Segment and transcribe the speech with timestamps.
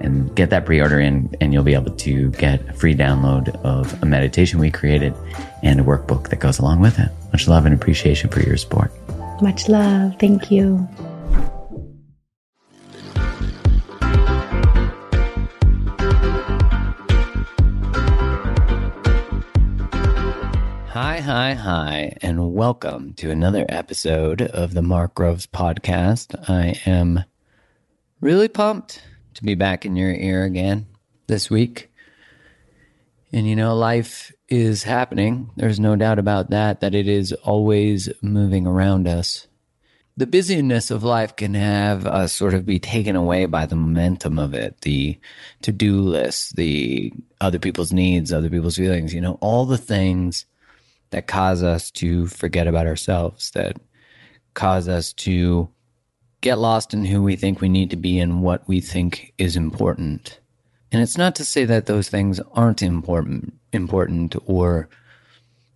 [0.00, 4.02] and get that pre-order in and you'll be able to get a free download of
[4.02, 5.14] a meditation we created
[5.62, 7.10] and a workbook that goes along with it.
[7.32, 8.92] Much love and appreciation for your support.
[9.42, 10.14] Much love.
[10.18, 10.88] Thank you.
[20.90, 26.48] Hi, hi, hi, and welcome to another episode of the Mark Groves podcast.
[26.48, 27.24] I am
[28.20, 29.02] really pumped
[29.36, 30.86] to be back in your ear again
[31.26, 31.90] this week.
[33.32, 35.50] And you know, life is happening.
[35.56, 39.46] There's no doubt about that, that it is always moving around us.
[40.16, 44.38] The busyness of life can have us sort of be taken away by the momentum
[44.38, 45.18] of it, the
[45.62, 50.46] to do list, the other people's needs, other people's feelings, you know, all the things
[51.10, 53.76] that cause us to forget about ourselves, that
[54.54, 55.68] cause us to
[56.46, 59.56] get lost in who we think we need to be and what we think is
[59.56, 60.38] important.
[60.92, 64.88] And it's not to say that those things aren't important important or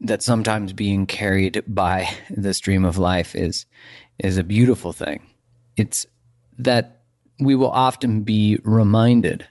[0.00, 3.66] that sometimes being carried by the stream of life is
[4.20, 5.20] is a beautiful thing.
[5.76, 6.06] It's
[6.56, 7.02] that
[7.40, 9.48] we will often be reminded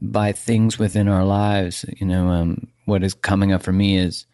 [0.00, 1.84] by things within our lives.
[1.98, 4.24] You know, um, what is coming up for me is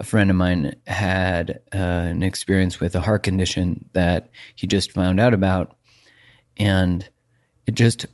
[0.00, 4.92] a friend of mine had uh, an experience with a heart condition that he just
[4.92, 5.76] found out about.
[6.56, 7.08] And
[7.66, 8.06] it just,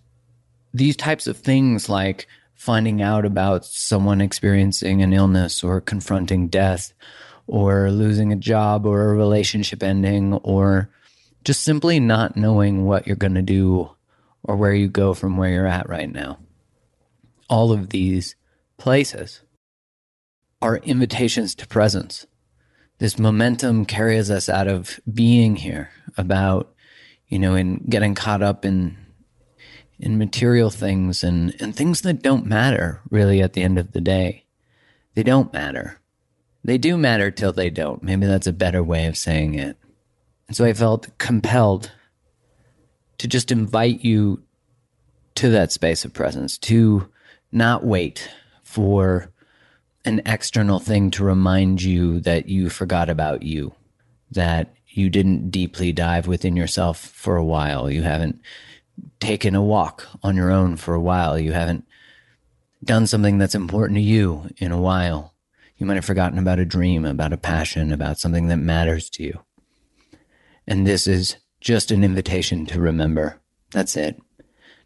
[0.73, 6.95] these types of things like finding out about someone experiencing an illness or confronting death
[7.47, 10.89] or losing a job or a relationship ending or
[11.45, 13.91] just simply not knowing what you're going to do
[14.43, 16.39] or where you go from where you're at right now.
[17.51, 18.37] All of these
[18.79, 19.43] places
[20.65, 22.27] are invitations to presence.
[22.97, 26.73] This momentum carries us out of being here about,
[27.29, 28.97] you know, in getting caught up in
[29.99, 34.01] in material things and, and things that don't matter really at the end of the
[34.01, 34.47] day.
[35.15, 36.01] They don't matter.
[36.65, 38.03] They do matter till they don't.
[38.03, 39.77] Maybe that's a better way of saying it.
[40.49, 41.93] And so I felt compelled
[43.19, 44.43] to just invite you
[45.35, 47.09] to that space of presence, to
[47.53, 48.31] not wait
[48.63, 49.31] for
[50.05, 53.75] an external thing to remind you that you forgot about you,
[54.31, 57.91] that you didn't deeply dive within yourself for a while.
[57.91, 58.41] You haven't
[59.21, 61.39] taken a walk on your own for a while.
[61.39, 61.85] You haven't
[62.83, 65.35] done something that's important to you in a while.
[65.77, 69.25] You might have forgotten about a dream, about a passion, about something that matters to
[69.25, 69.41] you.
[70.67, 73.41] And this is just an invitation to remember.
[73.73, 74.21] That's it.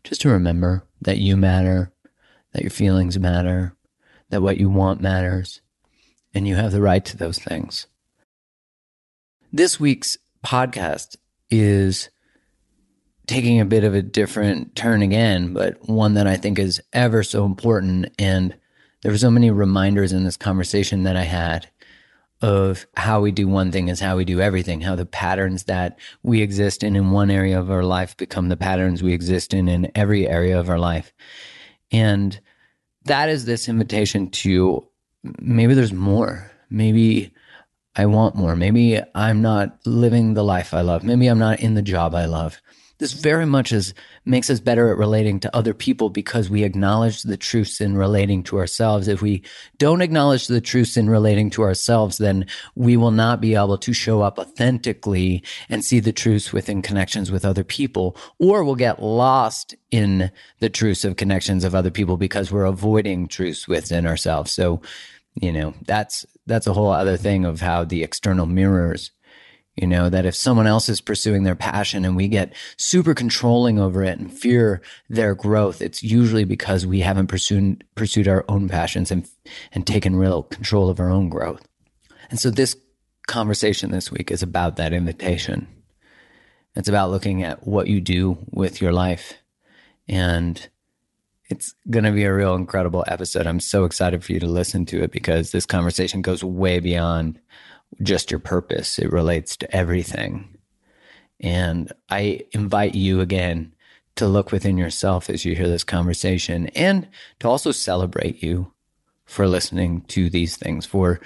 [0.04, 1.92] Just to remember that you matter,
[2.52, 3.74] that your feelings matter,
[4.30, 5.60] that what you want matters,
[6.34, 7.86] and you have the right to those things.
[9.52, 11.16] This week's podcast
[11.50, 12.10] is
[13.26, 17.22] taking a bit of a different turn again, but one that I think is ever
[17.22, 18.12] so important.
[18.18, 18.56] And
[19.02, 21.68] there were so many reminders in this conversation that I had
[22.40, 25.98] of how we do one thing is how we do everything, how the patterns that
[26.22, 29.68] we exist in in one area of our life become the patterns we exist in
[29.68, 31.12] in every area of our life.
[31.90, 32.38] And
[33.08, 34.86] that is this invitation to
[35.40, 36.50] maybe there's more.
[36.70, 37.32] Maybe
[37.96, 38.54] I want more.
[38.54, 41.02] Maybe I'm not living the life I love.
[41.02, 42.60] Maybe I'm not in the job I love.
[42.98, 47.22] This very much is makes us better at relating to other people because we acknowledge
[47.22, 49.06] the truths in relating to ourselves.
[49.06, 49.42] If we
[49.78, 53.92] don't acknowledge the truths in relating to ourselves, then we will not be able to
[53.92, 59.00] show up authentically and see the truths within connections with other people, or we'll get
[59.00, 64.50] lost in the truths of connections of other people because we're avoiding truths within ourselves.
[64.50, 64.82] So
[65.40, 69.12] you know, that's that's a whole other thing of how the external mirrors
[69.80, 73.78] you know that if someone else is pursuing their passion and we get super controlling
[73.78, 78.68] over it and fear their growth it's usually because we haven't pursued pursued our own
[78.68, 79.28] passions and
[79.72, 81.66] and taken real control of our own growth.
[82.30, 82.76] And so this
[83.26, 85.68] conversation this week is about that invitation.
[86.74, 89.34] It's about looking at what you do with your life.
[90.06, 90.68] And
[91.50, 93.46] it's going to be a real incredible episode.
[93.46, 97.40] I'm so excited for you to listen to it because this conversation goes way beyond
[98.02, 100.56] just your purpose, it relates to everything.
[101.40, 103.74] And I invite you again
[104.16, 107.08] to look within yourself as you hear this conversation and
[107.38, 108.72] to also celebrate you
[109.24, 110.86] for listening to these things.
[110.86, 111.20] For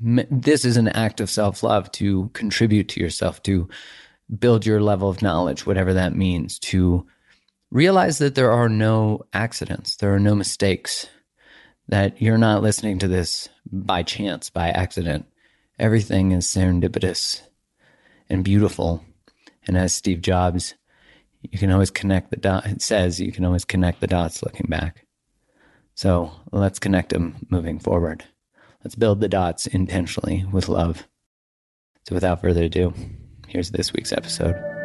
[0.00, 3.68] this is an act of self love to contribute to yourself, to
[4.38, 7.06] build your level of knowledge, whatever that means, to
[7.70, 11.08] realize that there are no accidents, there are no mistakes,
[11.88, 15.26] that you're not listening to this by chance, by accident.
[15.78, 17.42] Everything is serendipitous
[18.30, 19.04] and beautiful.
[19.66, 20.74] And as Steve Jobs,
[21.42, 24.66] you can always connect the dots, it says you can always connect the dots looking
[24.68, 25.06] back.
[25.94, 28.24] So let's connect them moving forward.
[28.84, 31.06] Let's build the dots intentionally with love.
[32.08, 32.94] So without further ado,
[33.48, 34.75] here's this week's episode.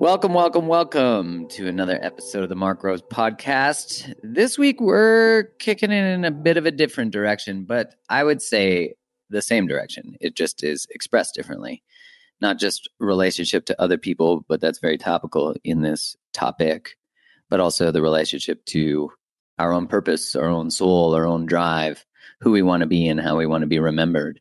[0.00, 4.14] Welcome, welcome, welcome to another episode of the Mark Groves podcast.
[4.22, 8.40] This week we're kicking it in a bit of a different direction, but I would
[8.40, 8.94] say
[9.28, 10.14] the same direction.
[10.20, 11.82] It just is expressed differently.
[12.40, 16.96] Not just relationship to other people, but that's very topical in this topic,
[17.50, 19.10] but also the relationship to
[19.58, 22.06] our own purpose, our own soul, our own drive,
[22.40, 24.40] who we want to be and how we want to be remembered.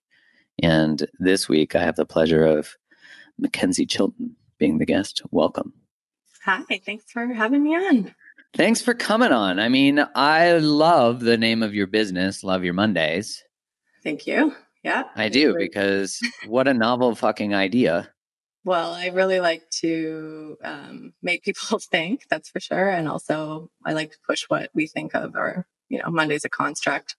[0.62, 2.78] And this week I have the pleasure of
[3.42, 5.22] Makenzie Chilton being the guest.
[5.32, 5.74] Welcome.
[6.46, 8.14] Hi, thanks for having me on.
[8.54, 9.60] Thanks for coming on.
[9.60, 13.44] I mean, I love the name of your business, Love Your Mondays.
[14.04, 14.54] Thank you.
[14.84, 15.04] Yeah.
[15.16, 18.10] I do because what a novel fucking idea.
[18.64, 22.90] Well, I really like to um, make people think, that's for sure.
[22.90, 26.50] And also, I like to push what we think of, or, you know, Monday's a
[26.50, 27.16] construct.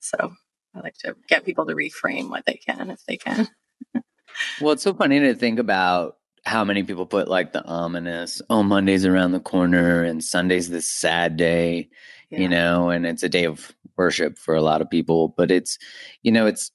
[0.00, 0.32] So
[0.74, 3.48] I like to get people to reframe what they can if they can.
[4.60, 6.17] well, it's so funny to think about
[6.48, 10.90] how many people put like the ominous, oh, Monday's around the corner and Sunday's this
[10.90, 11.88] sad day,
[12.30, 12.40] yeah.
[12.40, 15.28] you know, and it's a day of worship for a lot of people.
[15.36, 15.78] But it's,
[16.22, 16.72] you know, it's,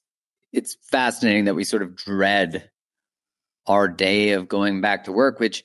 [0.52, 2.70] it's fascinating that we sort of dread
[3.66, 5.64] our day of going back to work, which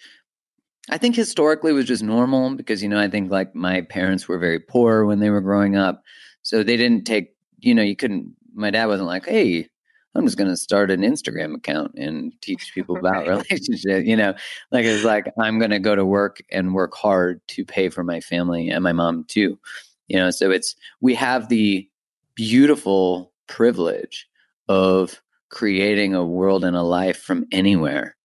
[0.89, 4.39] I think historically was just normal because, you know, I think like my parents were
[4.39, 6.01] very poor when they were growing up.
[6.41, 9.67] So they didn't take, you know, you couldn't, my dad wasn't like, hey,
[10.15, 13.29] I'm just going to start an Instagram account and teach people about right.
[13.29, 14.05] relationship.
[14.05, 14.33] You know,
[14.71, 18.03] like it's like I'm going to go to work and work hard to pay for
[18.03, 19.59] my family and my mom too.
[20.07, 21.87] You know, so it's we have the
[22.35, 24.27] beautiful privilege
[24.67, 28.15] of creating a world and a life from anywhere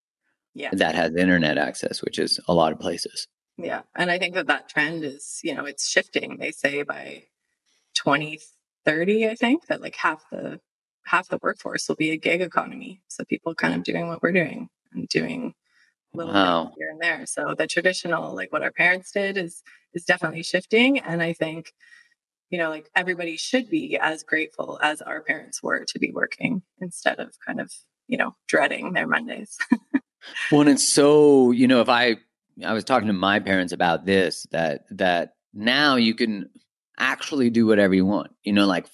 [0.55, 0.71] yeah.
[0.73, 3.27] that has internet access, which is a lot of places.
[3.57, 6.39] Yeah, and I think that that trend is, you know, it's shifting.
[6.39, 7.25] They say by
[7.95, 10.61] 2030, I think that like half the
[11.05, 13.01] half the workforce will be a gig economy.
[13.09, 15.55] So people kind of doing what we're doing and doing
[16.12, 16.73] a little wow.
[16.77, 17.27] here and there.
[17.27, 19.62] So the traditional, like what our parents did, is
[19.93, 20.99] is definitely shifting.
[20.99, 21.73] And I think,
[22.51, 26.63] you know, like everybody should be as grateful as our parents were to be working
[26.81, 27.73] instead of kind of,
[28.08, 29.56] you know, dreading their Mondays.
[30.51, 32.17] well, and it's so, you know, if I
[32.65, 36.51] I was talking to my parents about this, that that now you can
[36.99, 38.31] actually do whatever you want.
[38.43, 38.87] You know, like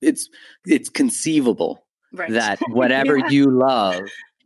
[0.00, 0.28] it's
[0.66, 2.30] it's conceivable right.
[2.30, 3.28] that whatever yeah.
[3.28, 4.02] you love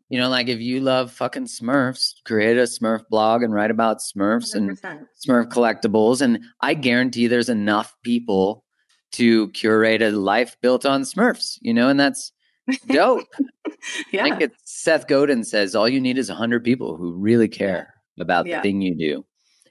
[0.08, 3.98] you know like if you love fucking smurfs create a smurf blog and write about
[3.98, 4.56] smurfs 100%.
[4.56, 4.78] and
[5.26, 8.64] smurf collectibles and i guarantee there's enough people
[9.12, 12.32] to curate a life built on smurfs you know and that's
[12.88, 13.24] dope
[14.12, 17.48] yeah i think it's seth godin says all you need is 100 people who really
[17.48, 18.56] care about yeah.
[18.56, 19.24] the thing you do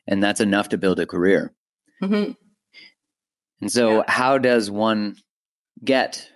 [0.07, 1.53] and that's enough to build a career
[2.01, 2.31] mm-hmm.
[3.61, 4.03] and so yeah.
[4.07, 5.15] how does one
[5.83, 6.29] get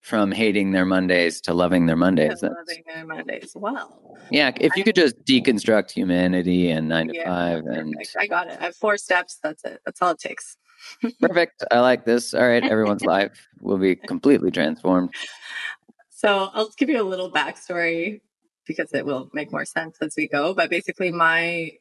[0.00, 2.42] from hating their Mondays to loving their Mondays.
[2.42, 3.52] loving their Mondays.
[3.54, 4.52] Well, yeah.
[4.60, 8.58] If you could just deconstruct humanity and nine to yeah, five, and I got it.
[8.58, 9.38] I have four steps.
[9.42, 9.80] That's it.
[9.84, 10.56] That's all it takes.
[11.20, 11.64] perfect.
[11.70, 12.32] I like this.
[12.32, 15.10] All right, everyone's life will be completely transformed.
[16.08, 18.20] So I'll give you a little backstory
[18.66, 20.54] because it will make more sense as we go.
[20.54, 21.72] But basically, my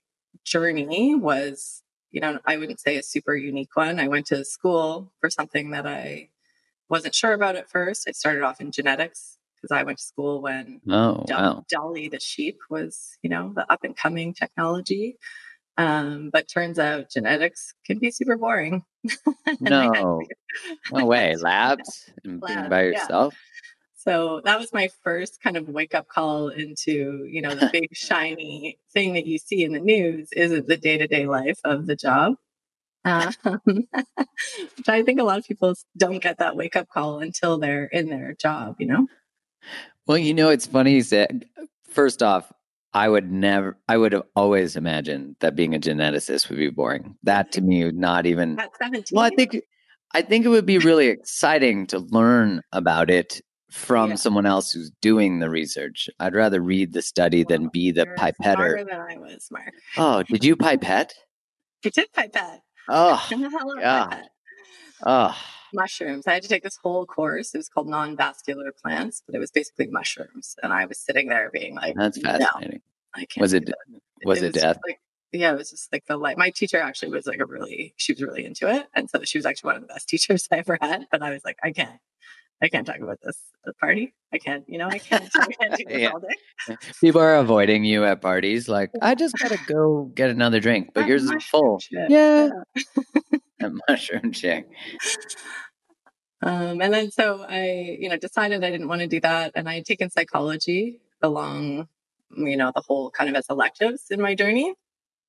[0.43, 3.99] journey was, you know, I wouldn't say a super unique one.
[3.99, 6.29] I went to school for something that I
[6.89, 8.07] wasn't sure about at first.
[8.07, 11.65] I started off in genetics because I went to school when oh, wow.
[11.69, 15.17] Dolly the sheep was, you know, the up and coming technology.
[15.77, 18.83] Um, but turns out genetics can be super boring.
[19.61, 20.21] no,
[20.91, 21.35] no way.
[21.41, 23.33] Labs and Labs, being by yourself.
[23.33, 23.45] Yeah.
[23.95, 27.95] So that was my first kind of wake up call into, you know, the big
[27.95, 31.85] shiny thing that you see in the news isn't the day to day life of
[31.85, 32.35] the job.
[33.05, 33.33] Um,
[33.65, 37.85] which I think a lot of people don't get that wake up call until they're
[37.85, 39.07] in their job, you know?
[40.07, 41.45] Well, you know, it's funny you said,
[41.87, 42.51] first off,
[42.93, 47.15] I would never, I would have always imagined that being a geneticist would be boring.
[47.23, 48.59] That to me, not even.
[48.59, 49.15] At 17.
[49.15, 49.61] Well, I think,
[50.13, 54.15] I think it would be really exciting to learn about it from yeah.
[54.15, 56.09] someone else who's doing the research.
[56.19, 58.85] I'd rather read the study well, than be the pipetter.
[58.87, 59.73] than I was, Mark.
[59.97, 61.13] Oh, did you pipette?
[61.85, 62.61] I did pipette.
[62.89, 63.27] Oh,
[63.79, 64.23] yeah.
[65.05, 65.37] Oh.
[65.73, 66.25] Mushrooms.
[66.25, 67.53] I had to take this whole course.
[67.53, 70.55] It was called non-vascular plants, but it was basically mushrooms.
[70.63, 72.81] And I was sitting there being like, "That's fascinating."
[73.15, 73.69] No, I can't was it?
[74.25, 74.79] Was it, it was death?
[74.87, 74.99] Like,
[75.31, 76.37] yeah, it was just like the light.
[76.37, 79.37] My teacher actually was like a really, she was really into it, and so she
[79.37, 81.05] was actually one of the best teachers I ever had.
[81.11, 81.99] But I was like, I can't,
[82.61, 84.13] I can't talk about this at the party.
[84.33, 86.11] I can't, you know, I can't, I can't do this yeah.
[86.11, 86.77] all day.
[86.99, 88.67] People are avoiding you at parties.
[88.67, 91.79] Like, I just gotta go get another drink, but yours is full.
[91.89, 92.07] Yeah.
[92.09, 92.49] yeah.
[93.61, 94.67] a mushroom chick.
[96.41, 99.51] Um, and then so I, you know, decided I didn't want to do that.
[99.55, 101.87] And I had taken psychology along,
[102.35, 104.73] you know, the whole kind of as electives in my journey.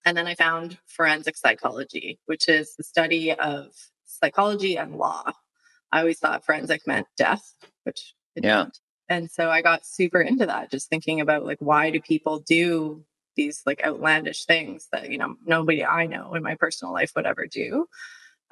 [0.04, 3.66] And then I found forensic psychology, which is the study of
[4.04, 5.32] psychology and law.
[5.92, 7.54] I always thought forensic meant death,
[7.85, 8.59] which yeah.
[8.64, 8.78] Didn't.
[9.09, 13.04] And so I got super into that, just thinking about like why do people do
[13.37, 17.26] these like outlandish things that you know nobody I know in my personal life would
[17.26, 17.87] ever do.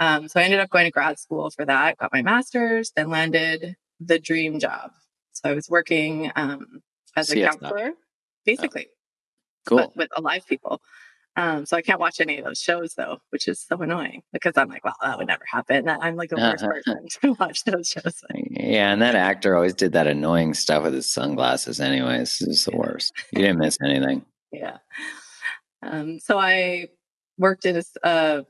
[0.00, 3.10] Um, so I ended up going to grad school for that, got my master's, then
[3.10, 4.92] landed the dream job.
[5.32, 6.82] So I was working um,
[7.16, 7.92] as a counselor,
[8.44, 8.88] basically,
[9.66, 10.80] cool, with alive people.
[11.38, 14.54] Um, so I can't watch any of those shows though, which is so annoying because
[14.56, 15.88] I'm like, well, that would never happen.
[15.88, 18.24] I'm like the worst person to watch those shows.
[18.34, 21.78] Yeah, and that actor always did that annoying stuff with his sunglasses.
[21.80, 23.12] Anyways, it's the worst.
[23.32, 24.24] You didn't miss anything.
[24.50, 24.78] Yeah.
[25.80, 26.88] Um, so I
[27.38, 28.42] worked in a, uh,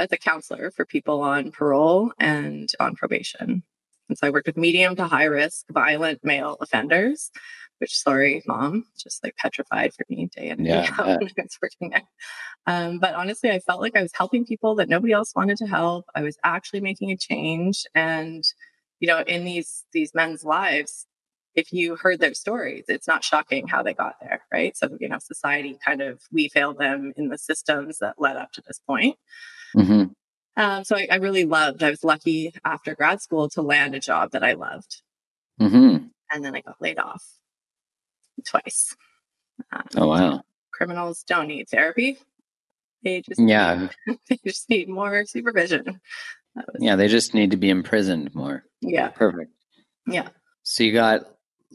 [0.00, 3.62] as a counselor for people on parole and on probation.
[4.08, 7.30] And so I worked with medium to high risk violent male offenders
[7.78, 11.30] which sorry, mom, just like petrified for me day in and yeah, day out when
[11.38, 12.02] I was working there.
[12.66, 15.66] Um, but honestly, I felt like I was helping people that nobody else wanted to
[15.66, 16.06] help.
[16.14, 17.84] I was actually making a change.
[17.94, 18.44] And,
[19.00, 21.06] you know, in these these men's lives,
[21.54, 24.76] if you heard their stories, it's not shocking how they got there, right?
[24.76, 28.52] So, you know, society kind of we failed them in the systems that led up
[28.52, 29.16] to this point.
[29.76, 30.04] Mm-hmm.
[30.58, 31.82] Um, so I, I, really loved.
[31.82, 35.02] I was lucky after grad school to land a job that I loved,
[35.60, 36.06] mm-hmm.
[36.32, 37.22] and then I got laid off
[38.44, 38.96] twice.
[39.72, 40.42] Um, oh wow!
[40.72, 42.18] Criminals don't need therapy.
[43.02, 43.88] They just yeah.
[44.06, 46.00] Need, they just need more supervision.
[46.78, 48.64] yeah, they just need to be imprisoned more.
[48.80, 49.08] Yeah.
[49.08, 49.52] Perfect.
[50.06, 50.28] Yeah.
[50.62, 51.26] So you got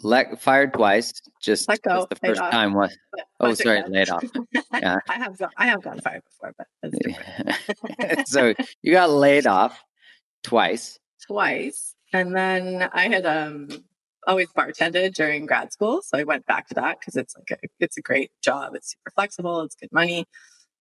[0.03, 1.13] let fired twice.
[1.41, 2.05] Just let go.
[2.09, 2.95] The first time was.
[3.39, 4.23] Oh, sorry, laid off.
[4.73, 4.97] Yeah.
[5.09, 9.83] I have I have gotten fired before, but so you got laid off
[10.43, 10.97] twice.
[11.27, 13.69] Twice, and then I had um
[14.27, 16.01] always bartended during grad school.
[16.03, 18.75] So I went back to that because it's like a, it's a great job.
[18.75, 19.61] It's super flexible.
[19.61, 20.25] It's good money.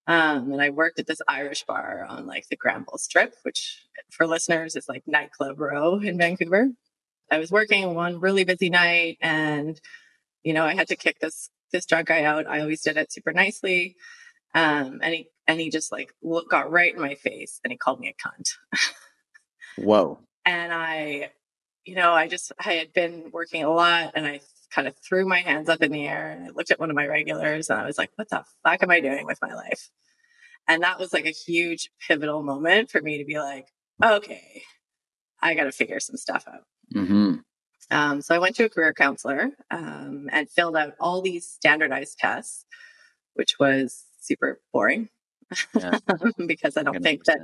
[0.07, 4.27] Um, and I worked at this Irish bar on like the Granville Strip, which for
[4.27, 6.69] listeners is like nightclub row in Vancouver.
[7.31, 9.79] I was working one really busy night and,
[10.43, 12.47] you know, I had to kick this, this drunk guy out.
[12.47, 13.95] I always did it super nicely.
[14.53, 17.77] Um, and he, and he just like look, got right in my face and he
[17.77, 18.49] called me a cunt.
[19.77, 20.19] Whoa.
[20.43, 21.29] And I
[21.85, 24.41] you know, I just, I had been working a lot and I
[24.73, 26.95] kind of threw my hands up in the air and I looked at one of
[26.95, 29.89] my regulars and I was like, what the fuck am I doing with my life?
[30.67, 33.67] And that was like a huge pivotal moment for me to be like,
[34.03, 34.63] okay,
[35.41, 36.63] I got to figure some stuff out.
[36.95, 37.35] Mm-hmm.
[37.89, 42.17] Um, so I went to a career counselor um, and filled out all these standardized
[42.19, 42.65] tests,
[43.33, 45.09] which was super boring
[45.75, 45.97] yeah.
[46.47, 47.39] because I don't think that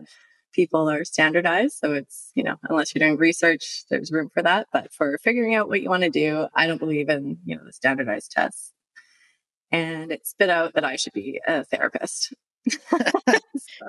[0.54, 1.78] people are standardized.
[1.78, 4.68] So it's, you know, unless you're doing research, there's room for that.
[4.72, 7.64] But for figuring out what you want to do, I don't believe in, you know,
[7.66, 8.74] the standardized tests.
[9.72, 12.34] And it spit out that I should be a therapist.
[12.70, 13.00] so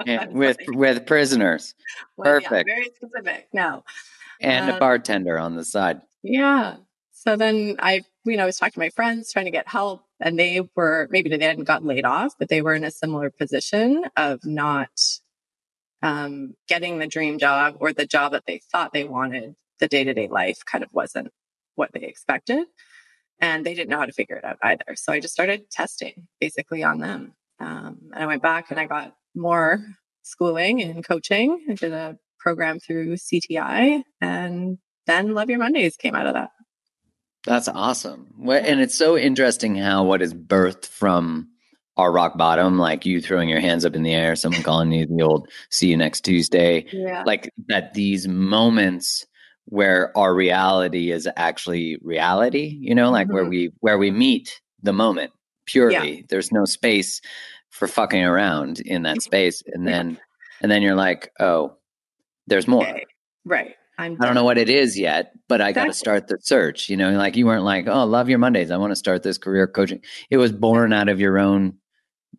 [0.07, 1.75] yeah, with like, with prisoners.
[2.17, 2.69] Well, Perfect.
[2.69, 3.49] Yeah, very specific.
[3.53, 3.85] No.
[4.41, 6.01] And um, a bartender on the side.
[6.23, 6.77] Yeah.
[7.13, 10.03] So then I, you know, I was talking to my friends trying to get help
[10.21, 13.31] and they were maybe they hadn't gotten laid off, but they were in a similar
[13.31, 14.91] position of not
[16.03, 20.05] um, getting the dream job or the job that they thought they wanted, the day
[20.05, 21.31] to day life kind of wasn't
[21.75, 22.67] what they expected.
[23.41, 24.97] And they didn't know how to figure it out either.
[24.97, 27.35] So I just started testing basically on them.
[27.61, 29.85] Um, and I went back and I got more
[30.23, 31.65] schooling and coaching.
[31.71, 36.51] I did a program through CTI and then Love Your Mondays came out of that.
[37.47, 38.35] That's awesome.
[38.47, 41.49] And it's so interesting how what is birthed from
[41.99, 45.05] our rock bottom, like you throwing your hands up in the air, someone calling you
[45.07, 46.87] the old see you next Tuesday.
[46.93, 47.25] Yeah.
[47.27, 49.27] Like that these moments
[49.67, 53.35] where our reality is actually reality, you know, like mm-hmm.
[53.35, 55.33] where we where we meet the moment
[55.67, 56.19] purely.
[56.19, 56.23] Yeah.
[56.29, 57.21] There's no space
[57.71, 59.63] for fucking around in that space.
[59.67, 60.17] And then yeah.
[60.63, 61.77] and then you're like, oh,
[62.47, 62.87] there's more.
[62.87, 63.05] Okay.
[63.45, 63.75] Right.
[63.99, 66.89] I'm I don't know what it is yet, but I got to start the search.
[66.89, 68.71] You know, like you weren't like, oh, love your Mondays.
[68.71, 70.01] I want to start this career coaching.
[70.31, 71.75] It was born out of your own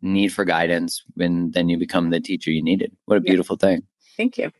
[0.01, 2.95] need for guidance, and then you become the teacher you needed.
[3.05, 3.67] What a beautiful yeah.
[3.67, 3.83] thing.
[4.17, 4.51] Thank you.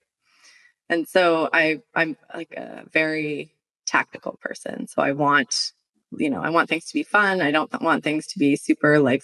[0.90, 3.54] And so I, I'm like a very
[3.86, 4.88] tactical person.
[4.88, 5.72] So I want,
[6.18, 7.42] you know, I want things to be fun.
[7.42, 9.24] I don't want things to be super like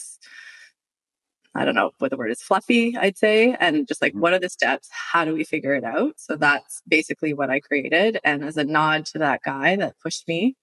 [1.58, 3.56] I don't know what the word is fluffy, I'd say.
[3.58, 4.20] And just like, mm-hmm.
[4.20, 4.90] what are the steps?
[4.92, 6.16] How do we figure it out?
[6.18, 8.20] So that's basically what I created.
[8.26, 10.58] And as a nod to that guy that pushed me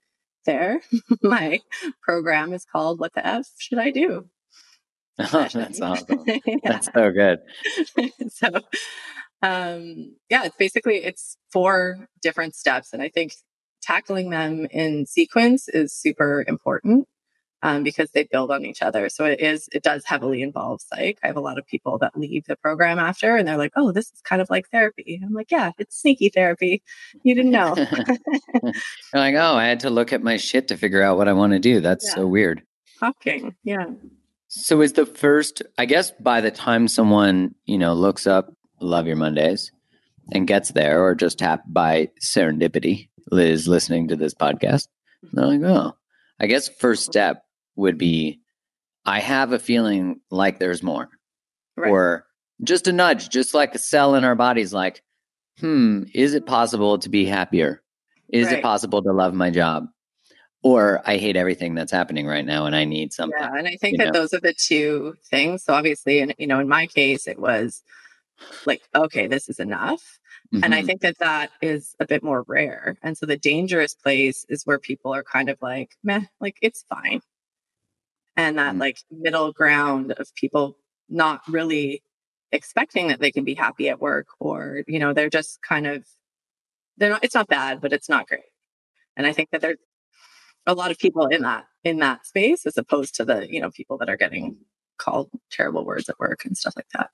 [0.45, 0.83] there,
[1.23, 1.61] my
[2.03, 4.29] program is called What the F Should I Do?
[5.19, 6.25] Oh, that's awesome.
[6.65, 7.39] That's so good.
[8.29, 8.49] so,
[9.43, 12.93] um, yeah, it's basically, it's four different steps.
[12.93, 13.35] And I think
[13.83, 17.09] tackling them in sequence is super important
[17.65, 19.09] um, because they build on each other.
[19.09, 21.19] So it is, it does heavily involve psych.
[21.23, 23.93] I have a lot of people that leave the program after and they're like, oh,
[23.93, 25.21] this is kind of like therapy.
[25.23, 26.83] I'm like, yeah, it's sneaky therapy.
[27.23, 27.75] You didn't know.
[29.13, 31.53] like, oh, I had to look at my shit to figure out what I want
[31.53, 31.81] to do.
[31.81, 32.15] That's yeah.
[32.15, 32.63] so weird.
[33.01, 33.57] Talking.
[33.65, 33.87] Yeah.
[34.55, 39.07] So is the first, I guess by the time someone, you know, looks up Love
[39.07, 39.73] Your Mondays
[40.31, 44.89] and gets there or just happened by serendipity, Liz listening to this podcast,
[45.33, 45.97] they're like, oh,
[46.39, 47.45] I guess first step
[47.77, 48.41] would be
[49.07, 51.09] I have a feeling like there's more.
[51.75, 51.91] Right.
[51.91, 52.27] Or
[52.63, 55.03] just a nudge, just like a cell in our bodies, like,
[55.61, 57.83] hmm, is it possible to be happier?
[58.29, 58.59] Is right.
[58.59, 59.87] it possible to love my job?
[60.63, 63.39] Or I hate everything that's happening right now and I need something.
[63.39, 64.13] Yeah, and I think that know?
[64.13, 65.65] those are the two things.
[65.65, 67.83] So obviously, and you know, in my case, it was
[68.65, 70.21] like, okay, this is enough.
[70.55, 70.65] Mm-hmm.
[70.65, 70.87] And I mm-hmm.
[70.87, 72.97] think that that is a bit more rare.
[73.03, 76.85] And so the dangerous place is where people are kind of like, meh, like it's
[76.89, 77.23] fine
[78.37, 78.81] and that mm-hmm.
[78.81, 80.77] like middle ground of people
[81.09, 82.03] not really
[82.51, 86.05] expecting that they can be happy at work or you know they're just kind of
[86.97, 88.41] they're not it's not bad but it's not great
[89.17, 89.79] and i think that there's
[90.67, 93.71] a lot of people in that in that space as opposed to the you know
[93.71, 94.57] people that are getting
[94.99, 97.11] called terrible words at work and stuff like that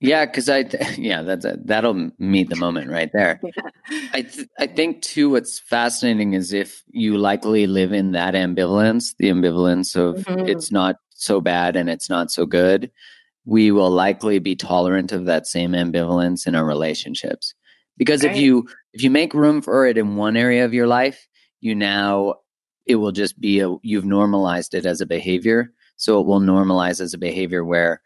[0.00, 0.60] yeah, because I
[0.98, 3.40] yeah that's a, that'll meet the moment right there.
[3.90, 4.08] Yeah.
[4.12, 5.30] I th- I think too.
[5.30, 10.46] What's fascinating is if you likely live in that ambivalence, the ambivalence of mm-hmm.
[10.46, 12.92] it's not so bad and it's not so good.
[13.46, 17.52] We will likely be tolerant of that same ambivalence in our relationships
[17.96, 18.30] because right.
[18.30, 21.26] if you if you make room for it in one area of your life,
[21.60, 22.36] you now
[22.90, 27.00] it will just be a you've normalized it as a behavior, so it will normalize
[27.00, 28.00] as a behavior where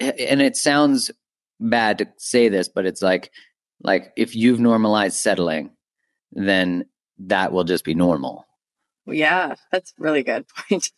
[0.00, 1.10] and it sounds
[1.60, 3.30] bad to say this, but it's like
[3.82, 5.70] like if you've normalized settling,
[6.32, 6.86] then
[7.18, 8.46] that will just be normal.
[9.06, 10.90] Yeah, that's really good point.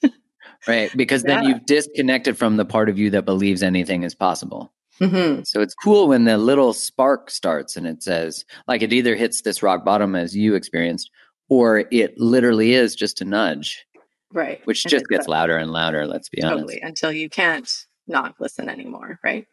[0.66, 1.36] right, because yeah.
[1.36, 4.72] then you've disconnected from the part of you that believes anything is possible.
[5.00, 5.42] Mm-hmm.
[5.42, 9.42] So it's cool when the little spark starts and it says, like, it either hits
[9.42, 11.10] this rock bottom as you experienced,
[11.48, 13.84] or it literally is just a nudge.
[14.32, 14.60] Right.
[14.64, 17.02] Which just gets louder and louder, let's be totally, honest.
[17.02, 17.70] Until you can't
[18.06, 19.46] not listen anymore, right?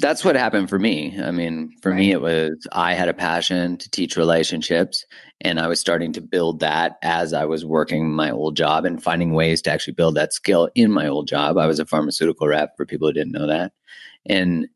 [0.00, 1.16] That's what happened for me.
[1.22, 1.98] I mean, for right.
[1.98, 5.06] me, it was I had a passion to teach relationships,
[5.40, 9.00] and I was starting to build that as I was working my old job and
[9.00, 11.58] finding ways to actually build that skill in my old job.
[11.58, 13.72] I was a pharmaceutical rep for people who didn't know that.
[14.26, 14.66] And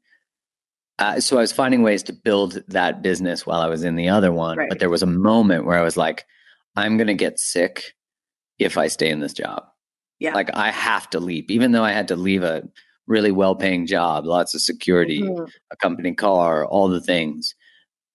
[0.98, 4.08] uh, so I was finding ways to build that business while I was in the
[4.08, 4.58] other one.
[4.58, 4.68] Right.
[4.68, 6.26] But there was a moment where I was like,
[6.76, 7.94] I'm going to get sick
[8.58, 9.64] if I stay in this job.
[10.18, 10.34] Yeah.
[10.34, 12.64] Like I have to leave, even though I had to leave a
[13.06, 15.44] really well paying job, lots of security, mm-hmm.
[15.70, 17.54] a company car, all the things.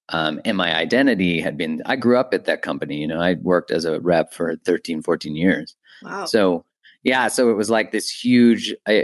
[0.09, 2.97] Um, and my identity had been, I grew up at that company.
[2.97, 5.75] You know, I worked as a rep for 13, 14 years.
[6.03, 6.25] Wow.
[6.25, 6.65] So,
[7.03, 9.01] yeah, so it was like this huge uh,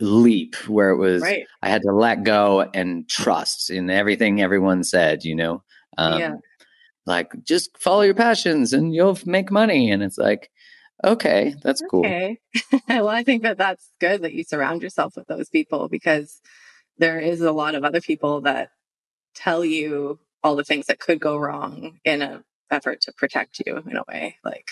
[0.00, 1.46] leap where it was, right.
[1.62, 5.62] I had to let go and trust in everything everyone said, you know?
[5.98, 6.34] Um, yeah.
[7.04, 9.90] Like, just follow your passions and you'll make money.
[9.90, 10.50] And it's like,
[11.04, 12.04] Okay, that's cool.
[12.88, 16.40] Well, I think that that's good that you surround yourself with those people because
[16.98, 18.70] there is a lot of other people that
[19.34, 23.76] tell you all the things that could go wrong in an effort to protect you
[23.88, 24.36] in a way.
[24.44, 24.70] Like,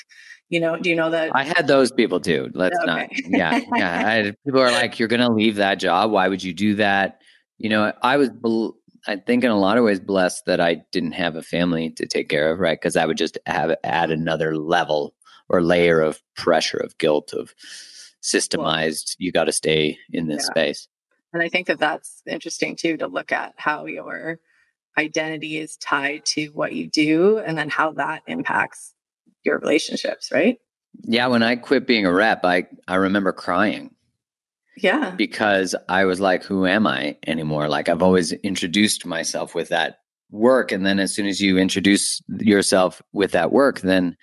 [0.49, 1.31] You know, do you know that?
[1.35, 2.51] I had those people too.
[2.55, 2.93] Let's oh, okay.
[2.93, 3.11] not.
[3.27, 4.09] Yeah, yeah.
[4.09, 6.11] I, people are like, "You're going to leave that job?
[6.11, 7.21] Why would you do that?"
[7.59, 8.31] You know, I was,
[9.07, 12.07] I think, in a lot of ways, blessed that I didn't have a family to
[12.07, 12.81] take care of, right?
[12.81, 15.15] Because I would just have add another level
[15.49, 17.55] or layer of pressure, of guilt, of
[18.23, 18.57] systemized.
[19.11, 20.53] Well, you got to stay in this yeah.
[20.53, 20.89] space.
[21.33, 24.41] And I think that that's interesting too to look at how your
[24.99, 28.95] identity is tied to what you do and then how that impacts
[29.45, 30.59] your relationships, right?
[31.03, 33.95] Yeah, when I quit being a rep, I I remember crying.
[34.77, 35.11] Yeah.
[35.11, 37.69] Because I was like, who am I anymore?
[37.69, 39.99] Like I've always introduced myself with that
[40.31, 44.17] work and then as soon as you introduce yourself with that work, then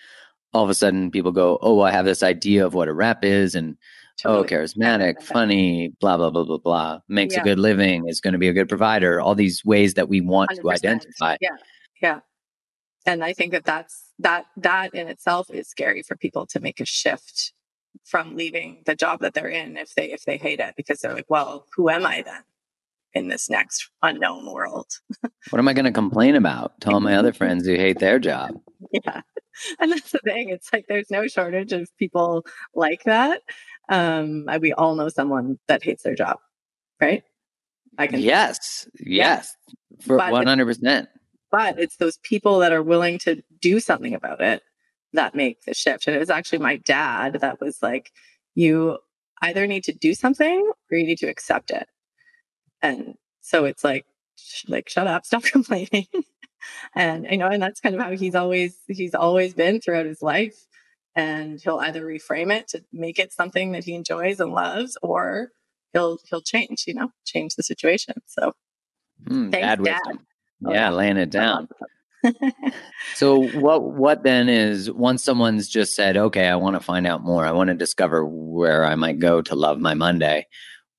[0.53, 3.23] all of a sudden people go, "Oh, I have this idea of what a rep
[3.23, 3.77] is and
[4.25, 4.58] Oh, totally.
[4.58, 7.41] oh, charismatic, funny, blah blah blah blah blah, makes yeah.
[7.41, 10.21] a good living, is going to be a good provider." All these ways that we
[10.21, 10.62] want 100%.
[10.62, 11.38] to identify.
[11.41, 11.58] Yeah.
[12.01, 12.19] Yeah
[13.08, 16.80] and i think that that's that that in itself is scary for people to make
[16.80, 17.53] a shift
[18.06, 21.15] from leaving the job that they're in if they if they hate it because they're
[21.15, 22.43] like well who am i then
[23.13, 24.99] in this next unknown world
[25.49, 28.51] what am i going to complain about tell my other friends who hate their job
[28.91, 29.21] yeah
[29.80, 33.41] and that's the thing it's like there's no shortage of people like that
[33.89, 36.38] um we all know someone that hates their job
[37.02, 37.23] right
[37.97, 39.56] i can yes yes
[40.02, 41.08] for 100%
[41.52, 44.62] but it's those people that are willing to do something about it
[45.13, 46.08] that make the shift.
[46.08, 48.12] And it was actually my dad that was like,
[48.56, 48.97] you
[49.41, 51.88] either need to do something or you need to accept it.
[52.82, 56.08] And so it's like, sh- like, shut up, stop complaining.
[56.95, 60.21] and you know, and that's kind of how he's always, he's always been throughout his
[60.21, 60.65] life.
[61.17, 65.49] And he'll either reframe it to make it something that he enjoys and loves, or
[65.91, 68.15] he'll, he'll change, you know, change the situation.
[68.27, 68.53] So
[69.25, 69.99] mm, thanks, dad.
[70.65, 71.69] Oh, yeah, laying it down.
[73.15, 77.23] so what what then is once someone's just said, okay, I want to find out
[77.23, 77.45] more.
[77.45, 80.47] I want to discover where I might go to love my Monday.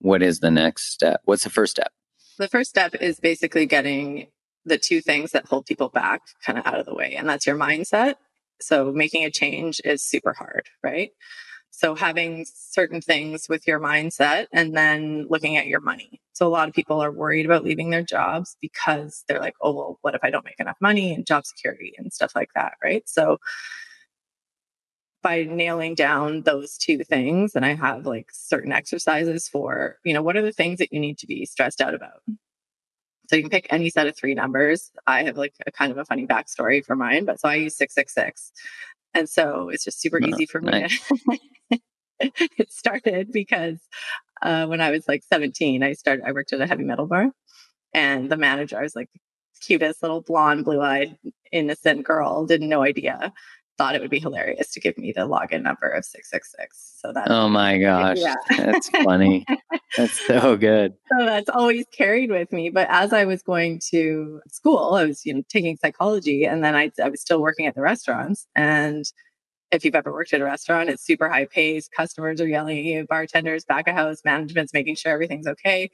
[0.01, 1.23] What is the next step?
[1.25, 1.93] What's the first step?
[2.39, 4.29] The first step is basically getting
[4.65, 7.47] the two things that hold people back kind of out of the way, and that's
[7.47, 8.15] your mindset.
[8.61, 11.11] So making a change is super hard, right?
[11.71, 16.21] So having certain things with your mindset and then looking at your money.
[16.33, 19.73] So a lot of people are worried about leaving their jobs because they're like, oh,
[19.73, 22.73] well, what if I don't make enough money and job security and stuff like that,
[22.83, 23.09] right?
[23.09, 23.39] So
[25.23, 30.23] by nailing down those two things, and I have like certain exercises for, you know,
[30.23, 32.23] what are the things that you need to be stressed out about?
[33.29, 34.91] So you can pick any set of three numbers.
[35.07, 37.77] I have like a kind of a funny backstory for mine, but so I use
[37.77, 38.53] 666.
[39.15, 41.79] And so it's just super oh, easy for me to
[42.21, 43.79] it started because
[44.43, 47.31] uh, when I was like 17, I started, I worked at a heavy metal bar
[47.93, 49.09] and the manager, I was like
[49.61, 51.17] cutest little blonde, blue eyed,
[51.53, 53.33] innocent girl, didn't no idea,
[53.79, 56.97] thought it would be hilarious to give me the login number of 666.
[57.01, 58.35] So that, oh my gosh, yeah.
[58.51, 59.47] that's funny.
[59.97, 60.95] that's so good.
[61.09, 62.71] So that's always carried with me.
[62.71, 66.75] But as I was going to school, I was, you know, taking psychology and then
[66.75, 69.05] I, I was still working at the restaurants and
[69.71, 71.89] if you've ever worked at a restaurant, it's super high pace.
[71.89, 75.91] Customers are yelling at you, bartenders, back of house, management's making sure everything's okay.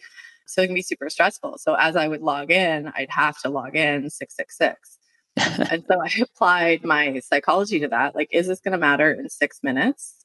[0.47, 1.59] So it can be super stressful.
[1.59, 4.99] So as I would log in, I'd have to log in 666.
[5.71, 8.15] and so I applied my psychology to that.
[8.15, 10.25] Like, is this going to matter in six minutes?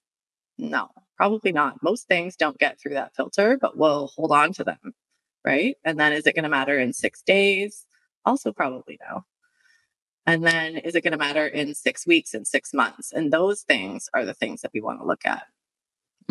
[0.58, 1.82] No, probably not.
[1.82, 4.94] Most things don't get through that filter, but we'll hold on to them.
[5.46, 5.78] Right.
[5.86, 7.86] And then is it going to matter in six days?
[8.26, 9.24] Also, probably no.
[10.26, 13.12] And then is it going to matter in six weeks and six months?
[13.12, 15.44] And those things are the things that we want to look at.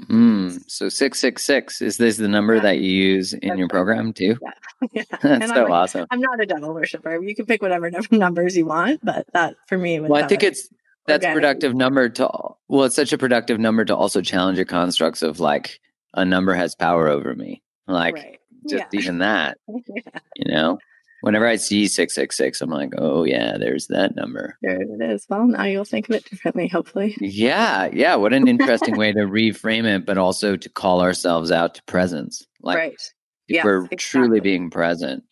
[0.07, 2.63] Mm, so 666 is this the number yeah.
[2.63, 4.37] that you use in That's your program too?
[4.43, 4.51] Yeah.
[4.93, 5.03] yeah.
[5.23, 6.07] That's so I'm, awesome.
[6.11, 7.21] I'm not a devil worshiper.
[7.23, 10.69] You can pick whatever numbers you want, but that for me Well, I think it's
[11.07, 11.43] that's organic.
[11.43, 12.29] productive number to
[12.69, 15.81] well, it's such a productive number to also challenge your constructs of like
[16.15, 17.63] a number has power over me.
[17.87, 18.39] Like right.
[18.69, 19.01] just yeah.
[19.01, 19.59] even that.
[19.67, 20.79] You know?
[21.21, 24.57] Whenever I see 666, I'm like, oh, yeah, there's that number.
[24.63, 25.27] There it is.
[25.29, 27.17] Well, now you'll think of it differently, hopefully.
[27.21, 27.89] Yeah.
[27.93, 28.15] Yeah.
[28.17, 32.47] What an interesting way to reframe it, but also to call ourselves out to presence.
[32.63, 33.13] Like, right.
[33.49, 33.97] Yes, we're exactly.
[33.97, 35.25] truly being present.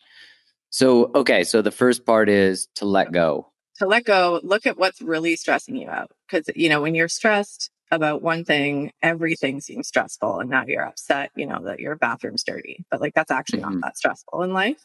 [0.69, 1.43] So, okay.
[1.43, 3.51] So the first part is to let go.
[3.77, 6.11] To let go, look at what's really stressing you out.
[6.27, 10.41] Because, you know, when you're stressed, about one thing, everything seems stressful.
[10.41, 12.83] And now you're upset, you know, that your bathroom's dirty.
[12.91, 13.79] But like that's actually mm-hmm.
[13.79, 14.83] not that stressful in life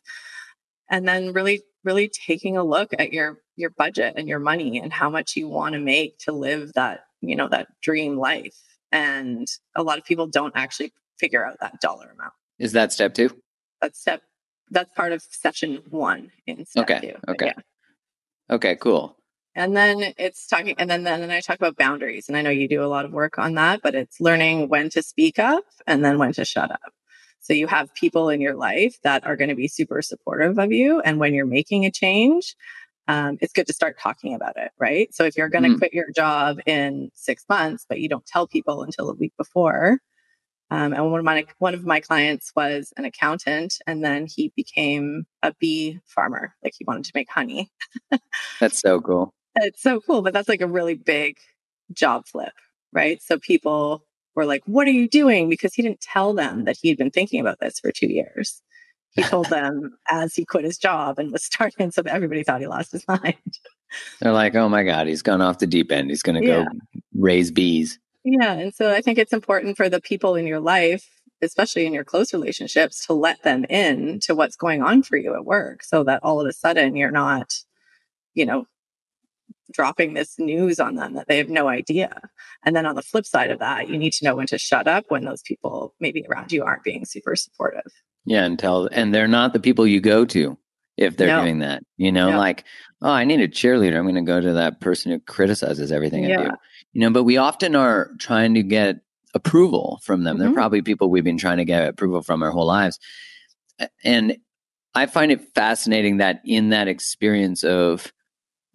[0.92, 4.92] and then really really taking a look at your your budget and your money and
[4.92, 8.56] how much you want to make to live that you know that dream life
[8.92, 13.14] and a lot of people don't actually figure out that dollar amount is that step
[13.14, 13.30] two
[13.80, 14.22] that's step
[14.70, 18.54] that's part of section one in step okay two, okay yeah.
[18.54, 19.16] okay cool
[19.54, 22.26] And then it's talking, and then, then I talk about boundaries.
[22.26, 24.88] And I know you do a lot of work on that, but it's learning when
[24.90, 26.92] to speak up and then when to shut up.
[27.42, 30.72] So you have people in your life that are going to be super supportive of
[30.72, 31.00] you.
[31.00, 32.54] And when you're making a change,
[33.08, 35.12] um, it's good to start talking about it, right?
[35.12, 35.78] So if you're going to mm.
[35.78, 39.98] quit your job in six months, but you don't tell people until a week before,
[40.70, 44.52] um, and one of my one of my clients was an accountant, and then he
[44.56, 46.54] became a bee farmer.
[46.64, 47.70] Like he wanted to make honey.
[48.60, 49.34] that's so cool.
[49.56, 51.36] It's so cool, but that's like a really big
[51.92, 52.54] job flip,
[52.92, 53.20] right?
[53.20, 56.88] So people were like, "What are you doing?" Because he didn't tell them that he
[56.88, 58.62] had been thinking about this for two years.
[59.10, 62.66] He told them as he quit his job and was starting, so everybody thought he
[62.66, 63.36] lost his mind.
[64.20, 66.10] They're like, "Oh my god, he's gone off the deep end.
[66.10, 66.64] He's going to yeah.
[66.64, 66.70] go
[67.14, 68.52] raise bees." Yeah.
[68.52, 71.08] And so I think it's important for the people in your life,
[71.42, 75.34] especially in your close relationships, to let them in to what's going on for you
[75.34, 77.52] at work so that all of a sudden you're not,
[78.34, 78.66] you know,
[79.70, 82.20] dropping this news on them that they have no idea.
[82.64, 84.88] And then on the flip side of that, you need to know when to shut
[84.88, 87.92] up when those people maybe around you aren't being super supportive.
[88.24, 90.56] Yeah, and tell and they're not the people you go to
[90.96, 91.42] if they're no.
[91.42, 91.82] doing that.
[91.96, 92.38] You know, no.
[92.38, 92.64] like,
[93.00, 93.96] oh, I need a cheerleader.
[93.96, 96.40] I'm going to go to that person who criticizes everything yeah.
[96.40, 96.50] I do
[96.92, 99.00] you know but we often are trying to get
[99.34, 100.44] approval from them mm-hmm.
[100.44, 102.98] they're probably people we've been trying to get approval from our whole lives
[104.04, 104.36] and
[104.94, 108.12] i find it fascinating that in that experience of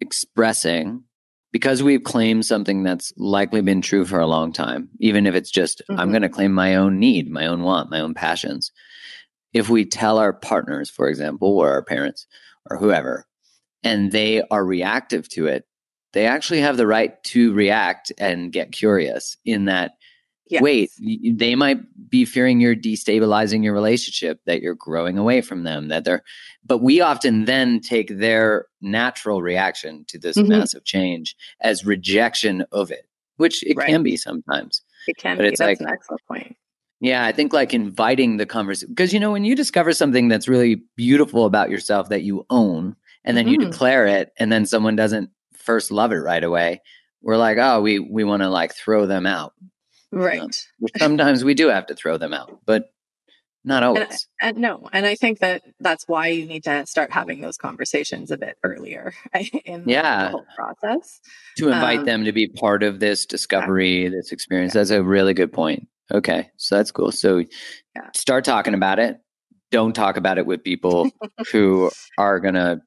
[0.00, 1.04] expressing
[1.52, 5.50] because we've claimed something that's likely been true for a long time even if it's
[5.50, 6.00] just mm-hmm.
[6.00, 8.72] i'm going to claim my own need my own want my own passions
[9.52, 12.26] if we tell our partners for example or our parents
[12.70, 13.26] or whoever
[13.82, 15.64] and they are reactive to it
[16.12, 19.92] they actually have the right to react and get curious in that
[20.50, 20.62] yes.
[20.62, 20.90] wait
[21.36, 26.04] they might be fearing you're destabilizing your relationship that you're growing away from them that
[26.04, 26.22] they're
[26.64, 30.48] but we often then take their natural reaction to this mm-hmm.
[30.48, 33.06] massive change as rejection of it
[33.36, 33.88] which it right.
[33.88, 36.56] can be sometimes it can but be it's that's like, an excellent point
[37.00, 40.48] yeah, I think like inviting the conversation because you know when you discover something that's
[40.48, 43.60] really beautiful about yourself that you own and then mm-hmm.
[43.60, 46.80] you declare it and then someone doesn't first love it right away,
[47.22, 49.52] we're like, oh, we we want to like throw them out.
[50.12, 50.40] Right.
[50.40, 50.50] Um,
[50.98, 52.90] sometimes we do have to throw them out, but
[53.64, 54.28] not always.
[54.40, 57.56] And, and, no, and I think that that's why you need to start having those
[57.56, 59.12] conversations a bit earlier
[59.64, 60.24] in yeah.
[60.24, 61.20] the whole process.
[61.58, 64.10] To invite um, them to be part of this discovery, yeah.
[64.10, 64.74] this experience.
[64.74, 64.80] Yeah.
[64.80, 65.88] That's a really good point.
[66.10, 67.12] Okay, so that's cool.
[67.12, 67.38] So
[67.94, 68.10] yeah.
[68.14, 69.20] start talking about it.
[69.70, 71.10] Don't talk about it with people
[71.52, 72.80] who are gonna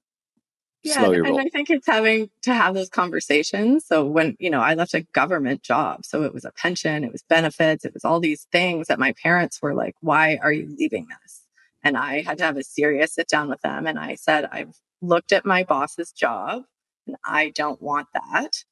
[0.83, 3.85] yeah, and I think it's having to have those conversations.
[3.85, 7.11] So when, you know, I left a government job, so it was a pension, it
[7.11, 10.75] was benefits, it was all these things that my parents were like, why are you
[10.79, 11.41] leaving this?
[11.83, 13.85] And I had to have a serious sit down with them.
[13.85, 16.63] And I said, I've looked at my boss's job
[17.05, 18.63] and I don't want that.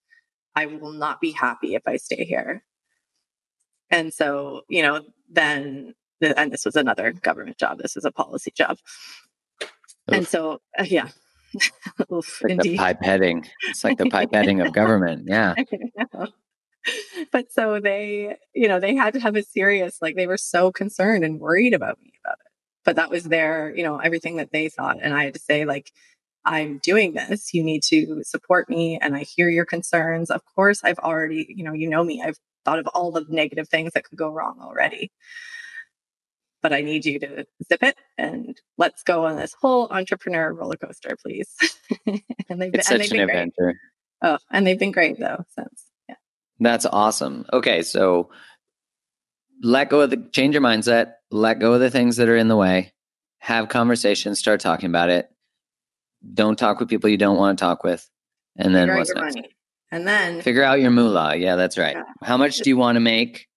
[0.56, 2.63] I will not be happy if I stay here.
[3.89, 7.80] And so, you know, then, and this was another government job.
[7.80, 8.78] This is a policy job.
[10.12, 11.10] And so, uh, yeah,
[12.12, 13.47] Oof, like the pipetting.
[13.67, 15.23] It's like the pipetting of government.
[15.27, 15.55] Yeah.
[17.31, 20.71] But so they, you know, they had to have a serious, like they were so
[20.71, 22.51] concerned and worried about me about it.
[22.85, 24.97] But that was their, you know, everything that they thought.
[25.01, 25.91] And I had to say, like,
[26.45, 27.53] I'm doing this.
[27.53, 28.97] You need to support me.
[28.99, 30.31] And I hear your concerns.
[30.31, 32.23] Of course, I've already, you know, you know me.
[32.25, 35.12] I've thought of all the negative things that could go wrong already
[36.62, 40.76] but I need you to zip it and let's go on this whole entrepreneur roller
[40.76, 41.50] coaster, please.
[42.06, 42.22] and
[42.62, 43.54] they've been, it's and such an adventure.
[43.58, 43.76] Great.
[44.22, 45.86] Oh, and they've been great though since.
[46.08, 46.15] Yeah.
[46.60, 47.45] That's awesome.
[47.54, 48.30] Okay, so
[49.62, 52.48] let go of the change your mindset, let go of the things that are in
[52.48, 52.93] the way,
[53.39, 55.30] have conversations, start talking about it.
[56.34, 58.08] Don't talk with people you don't want to talk with.
[58.58, 59.36] And then what's next?
[59.36, 59.50] Money.
[59.91, 61.36] And then figure out your moolah.
[61.36, 61.95] Yeah, that's right.
[61.95, 62.04] Yeah.
[62.22, 63.48] How much do you want to make?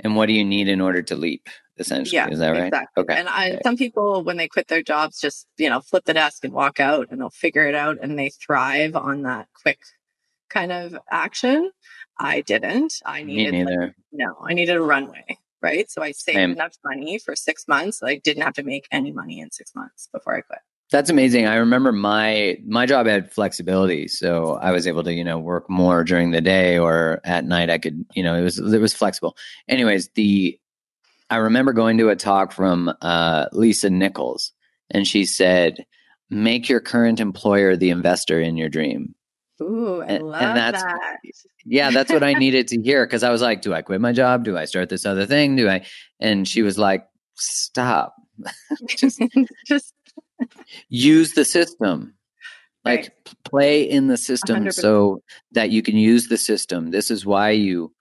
[0.00, 1.48] And what do you need in order to leap?
[1.78, 2.16] Essentially.
[2.16, 2.66] Yeah, is that right?
[2.66, 3.02] Exactly.
[3.02, 3.14] Okay.
[3.18, 3.60] And I, okay.
[3.62, 6.80] some people, when they quit their jobs, just, you know, flip the desk and walk
[6.80, 9.80] out and they'll figure it out and they thrive on that quick
[10.48, 11.70] kind of action.
[12.18, 12.94] I didn't.
[13.04, 15.38] I needed, like, no, I needed a runway.
[15.60, 15.90] Right.
[15.90, 16.52] So I saved Same.
[16.52, 18.02] enough money for six months.
[18.02, 20.58] I didn't have to make any money in six months before I quit.
[20.90, 21.46] That's amazing.
[21.46, 25.68] I remember my my job had flexibility, so I was able to you know work
[25.70, 27.70] more during the day or at night.
[27.70, 29.36] I could you know it was it was flexible.
[29.66, 30.58] Anyways, the
[31.30, 34.52] I remember going to a talk from uh, Lisa Nichols,
[34.90, 35.84] and she said,
[36.30, 39.14] "Make your current employer the investor in your dream."
[39.62, 41.18] Ooh, I and, love and that's, that.
[41.64, 44.12] Yeah, that's what I needed to hear because I was like, "Do I quit my
[44.12, 44.44] job?
[44.44, 45.56] Do I start this other thing?
[45.56, 45.84] Do I?"
[46.20, 48.14] And she was like, "Stop,
[48.88, 49.20] just,
[49.66, 49.94] just
[50.88, 52.14] use the system."
[52.84, 53.10] like Right.
[53.44, 54.74] play in the system 100%.
[54.74, 57.94] so that you can use the system this is why you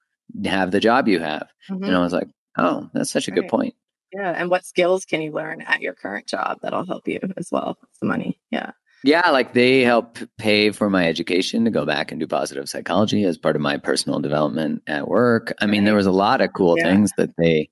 [0.44, 1.86] have the job you have Mhm.
[1.88, 3.74] and i was like oh that's such a good point
[4.14, 4.32] Yeah.
[4.36, 7.78] And what skills can you learn at your current job that'll help you as well
[8.00, 8.40] the money?
[8.52, 8.72] Yeah.
[9.04, 13.24] yeah like they help pay for my education to go back and do positive psychology
[13.24, 16.54] as part of my personal development at work i mean there was a lot of
[16.54, 16.86] cool Yeah.
[16.92, 17.70] things that they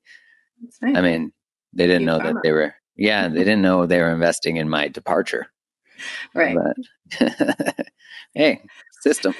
[0.81, 0.95] nice.
[0.97, 1.31] i mean
[1.73, 4.87] they didn't know that they were yeah they didn't know they were investing in my
[4.89, 5.47] departure
[6.33, 6.57] right.
[7.19, 7.85] but
[8.33, 8.61] hey
[9.01, 9.33] system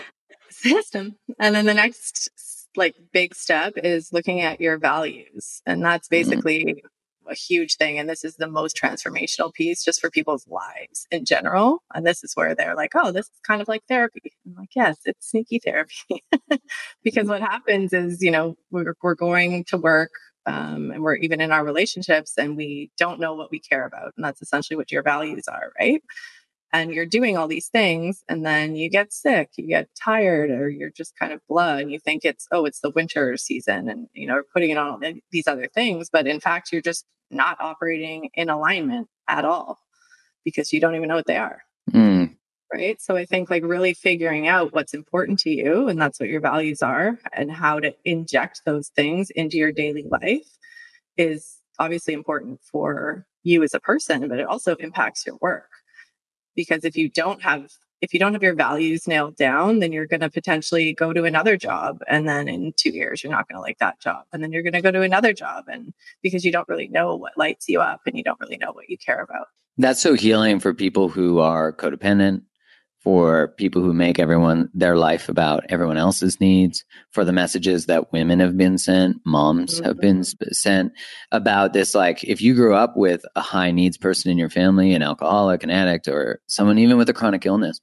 [0.49, 1.15] System.
[1.39, 2.30] And then the next
[2.75, 5.62] like big step is looking at your values.
[5.65, 6.12] And that's Mhm.
[6.12, 6.84] basically
[7.29, 7.99] a huge thing.
[7.99, 11.84] And this is the most transformational piece just for people's lives in general.
[11.93, 14.34] And this is where they're like, oh, this is kind of like therapy.
[14.45, 16.23] I'm like, yes, it's sneaky therapy.
[17.03, 20.12] because what happens is, you know, we're, we're going to work
[20.47, 24.13] um, and we're even in our relationships and we don't know what we care about.
[24.17, 26.01] And that's essentially what your values are, right?
[26.73, 30.69] And you're doing all these things and then you get sick you get tired or
[30.69, 34.07] you're just kind of blah and you think it's oh it's the winter season and
[34.13, 37.57] you know putting it on all these other things but in fact you're just not
[37.60, 39.79] operating in alignment at all
[40.43, 41.62] because you don't even know what they are.
[41.91, 42.36] Mm,
[42.73, 43.01] right?
[43.01, 46.41] So i think like really figuring out what's important to you and that's what your
[46.41, 50.57] values are and how to inject those things into your daily life
[51.17, 55.69] is obviously important for you as a person but it also impacts your work
[56.55, 57.69] because if you don't have
[58.01, 61.23] if you don't have your values nailed down then you're going to potentially go to
[61.25, 64.43] another job and then in 2 years you're not going to like that job and
[64.43, 67.37] then you're going to go to another job and because you don't really know what
[67.37, 69.47] lights you up and you don't really know what you care about.
[69.77, 72.41] That's so healing for people who are codependent
[73.03, 78.13] for people who make everyone their life about everyone else's needs for the messages that
[78.13, 80.91] women have been sent moms have been sp- sent
[81.31, 84.93] about this like if you grew up with a high needs person in your family
[84.93, 87.81] an alcoholic an addict or someone even with a chronic illness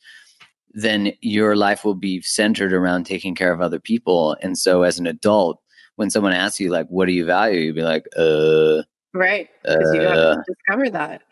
[0.74, 4.36] then your life will be centered around taking care of other people.
[4.42, 5.60] And so as an adult
[5.96, 7.60] when someone asks you like what do you value?
[7.60, 8.82] you'd be like uh
[9.14, 11.22] right because you uh, haven't discovered that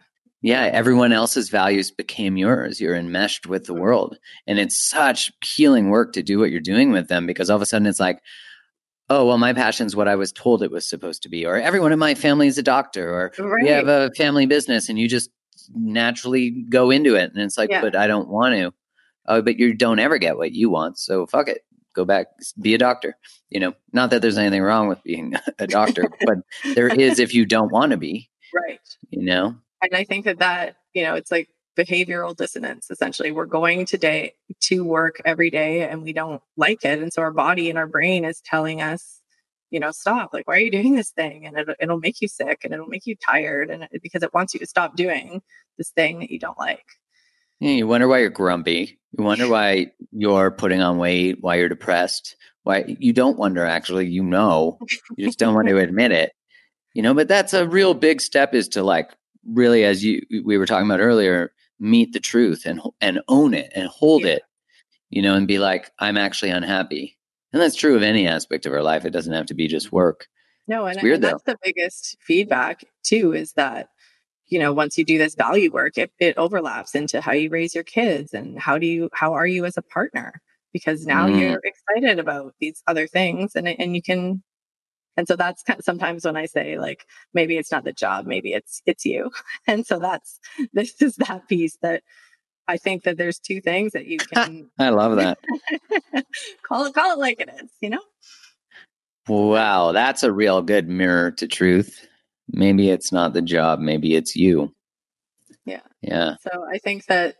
[0.42, 2.80] yeah, everyone else's values became yours.
[2.80, 4.18] You're enmeshed with the world.
[4.46, 7.62] And it's such healing work to do what you're doing with them because all of
[7.62, 8.20] a sudden it's like,
[9.08, 11.46] oh, well, my passion's what I was told it was supposed to be.
[11.46, 13.08] Or everyone in my family is a doctor.
[13.10, 15.30] Or right we have a family business and you just
[15.74, 17.30] naturally go into it.
[17.32, 17.80] And it's like, Yeah.
[17.80, 18.72] but I don't want to.
[19.26, 20.98] Oh, but you don't ever get what you want.
[20.98, 21.62] So fuck it.
[21.94, 22.26] Go back,
[22.60, 23.16] be a doctor.
[23.48, 26.38] You know, not that there's anything wrong with being a doctor, but
[26.74, 28.78] there is if you don't want to be, right
[29.10, 29.56] you know?
[29.90, 34.32] And i think that that you know it's like behavioral dissonance essentially we're going today
[34.60, 37.86] to work every day and we don't like it and so our body and our
[37.86, 39.20] brain is telling us
[39.70, 42.28] you know stop like why are you doing this thing and it'll, it'll make you
[42.28, 45.42] sick and it'll make you tired and it, because it wants you to stop doing
[45.76, 46.86] this thing that you don't like
[47.60, 48.98] Yeah, you wonder why you're grumpy.
[49.16, 52.36] You wonder why you're putting on weight, why you're depressed.
[52.62, 54.78] Why you don't wonder actually, you know.
[55.16, 56.32] You just don't want to admit it.
[56.94, 59.10] You know, but that's a real big step is to like
[59.48, 63.72] really as you we were talking about earlier, meet the truth and and own it
[63.74, 64.32] and hold Yeah.
[64.34, 64.42] it.
[65.10, 67.16] You know, and be like I'm actually unhappy.
[67.52, 69.04] And that's true of any aspect of our life.
[69.04, 70.26] It doesn't have to be just work.
[70.68, 73.88] no and, weird, and that's the biggest feedback too is that
[74.48, 77.74] you know once you do this value work it, it overlaps into how you raise
[77.74, 80.40] your kids and how do you how are you as a partner
[80.72, 81.38] because now Mm.
[81.40, 84.42] you're excited about these other things and and you can
[85.16, 88.26] and so that's kind of sometimes when i say like maybe it's not the job
[88.26, 89.30] maybe it's it's you
[89.66, 90.40] and so that's
[90.72, 92.02] this is that piece that
[92.68, 95.38] i think that there's two things that you can I love that.
[96.62, 98.00] call it call it like it is you know
[99.28, 102.06] wow, that's a real good mirror to truth.
[102.48, 104.72] Maybe it's not the job, maybe it's you.
[105.64, 105.80] Yeah.
[106.00, 106.36] Yeah.
[106.40, 107.36] So I think that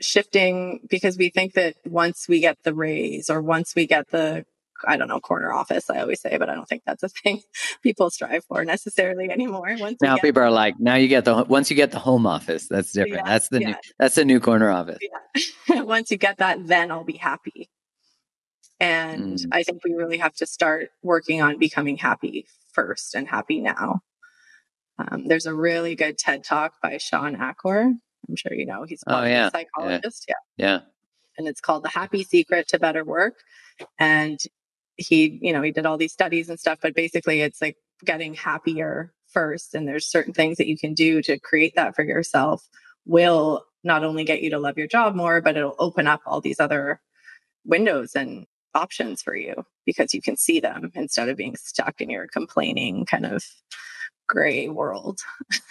[0.00, 4.44] shifting because we think that once we get the raise or once we get the
[4.86, 7.40] I don't know corner office I always say but I don't think that's a thing
[7.82, 11.44] people strive for necessarily anymore once Now get, people are like, now you get the
[11.44, 13.24] once you get the home office, that's different.
[13.24, 14.98] Yeah, that's the new that's the new corner office.
[15.68, 15.80] yeah.
[15.82, 17.68] once you get that then I'll be happy
[18.80, 19.46] and Mm.
[19.52, 24.00] I think we really have to start working on becoming happy first and happy now
[24.98, 27.92] um, there's a really good TED talk by Shawn Achor
[28.28, 29.50] I'm sure you know he's a Oh, yeah.
[29.50, 30.80] psychologist yeah Yeah.
[31.38, 33.34] and it's called the happy secret to better work
[33.98, 34.38] and
[34.96, 38.34] he you know he did all these studies and stuff but basically it's like getting
[38.34, 42.68] happier first and there's certain things that you can do to create that for yourself
[43.04, 46.40] will not only get you to love your job more but it'll open up all
[46.40, 47.00] these other
[47.64, 52.10] windows and options for you because you can see them instead of being stuck in
[52.10, 53.42] your complaining kind of
[54.28, 55.20] gray world.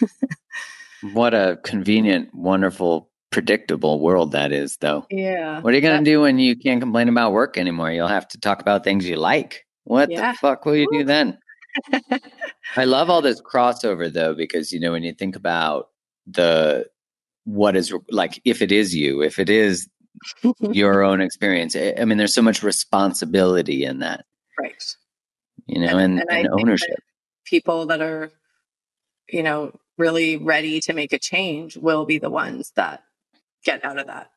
[1.12, 5.06] What a convenient, wonderful predictable world that is, though.
[5.10, 5.60] Yeah.
[5.60, 7.90] What are you going to do when you can't complain about work anymore?
[7.90, 9.66] You'll have to talk about things you like.
[9.84, 10.32] What Yeah.
[10.32, 11.38] the fuck will you do then?
[12.76, 15.90] I love all this crossover though, because you know when you think about
[16.26, 16.86] the
[17.44, 19.88] what is like if it is you, if it is
[20.60, 21.76] your own experience.
[21.76, 24.24] I I mean, there's so much responsibility in that,
[24.58, 24.82] right.
[25.66, 26.88] you know, and, I and think ownership.
[26.88, 27.02] that
[27.44, 28.30] people that are,
[29.28, 33.02] you know, really ready to make a change will be the ones that
[33.66, 34.30] get out of that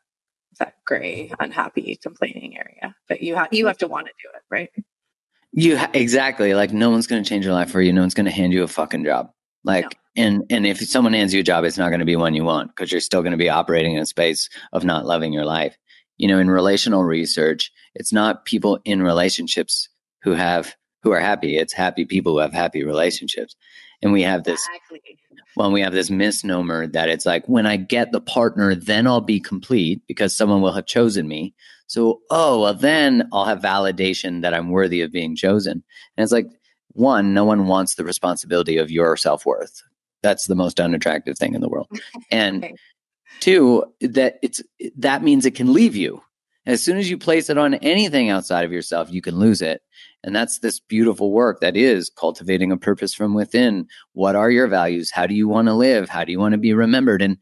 [0.59, 2.95] that gray, unhappy, complaining area.
[3.07, 3.67] But you have you mm-hmm.
[3.67, 4.69] have to want to do it, right?
[5.51, 7.93] You ha- exactly like no one's going to change your life for you.
[7.93, 9.31] No one's going to hand you a fucking job.
[9.63, 12.33] Like, and and if someone hands you a job, it's not going to be one
[12.33, 15.31] you want because you're still going to be operating in a space of not loving
[15.31, 15.77] your life.
[16.17, 19.89] You know, in relational research, it's not people in relationships
[20.23, 21.57] who have who are happy.
[21.57, 23.55] It's happy people who have happy relationships.
[24.01, 25.01] And we have this Exactly.
[25.55, 29.21] Well, we have this misnomer that it's like when I get the partner, then I'll
[29.21, 31.53] be complete because someone will have chosen me.
[31.87, 35.83] So, oh, well, then I'll have validation that I'm worthy of being chosen.
[36.15, 36.47] And it's like,
[36.93, 39.81] one, no one wants the responsibility of your self worth.
[40.21, 41.87] That's the most unattractive thing in the world.
[42.31, 42.75] And Okay.
[43.39, 44.61] two, that it's
[44.97, 46.21] that means it can leave you.
[46.65, 49.81] As soon as you place it on anything outside of yourself, you can lose it.
[50.23, 53.87] And that's this beautiful work that is cultivating a purpose from within.
[54.13, 55.11] What are your values?
[55.11, 56.09] How do you want to live?
[56.09, 57.21] How do you want to be remembered?
[57.21, 57.37] And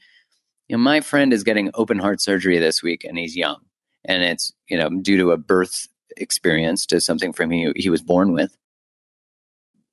[0.67, 3.57] you know, my friend is getting open heart surgery this week and he's young.
[4.05, 8.01] And it's, you know, due to a birth experience to something from he, he was
[8.01, 8.55] born with.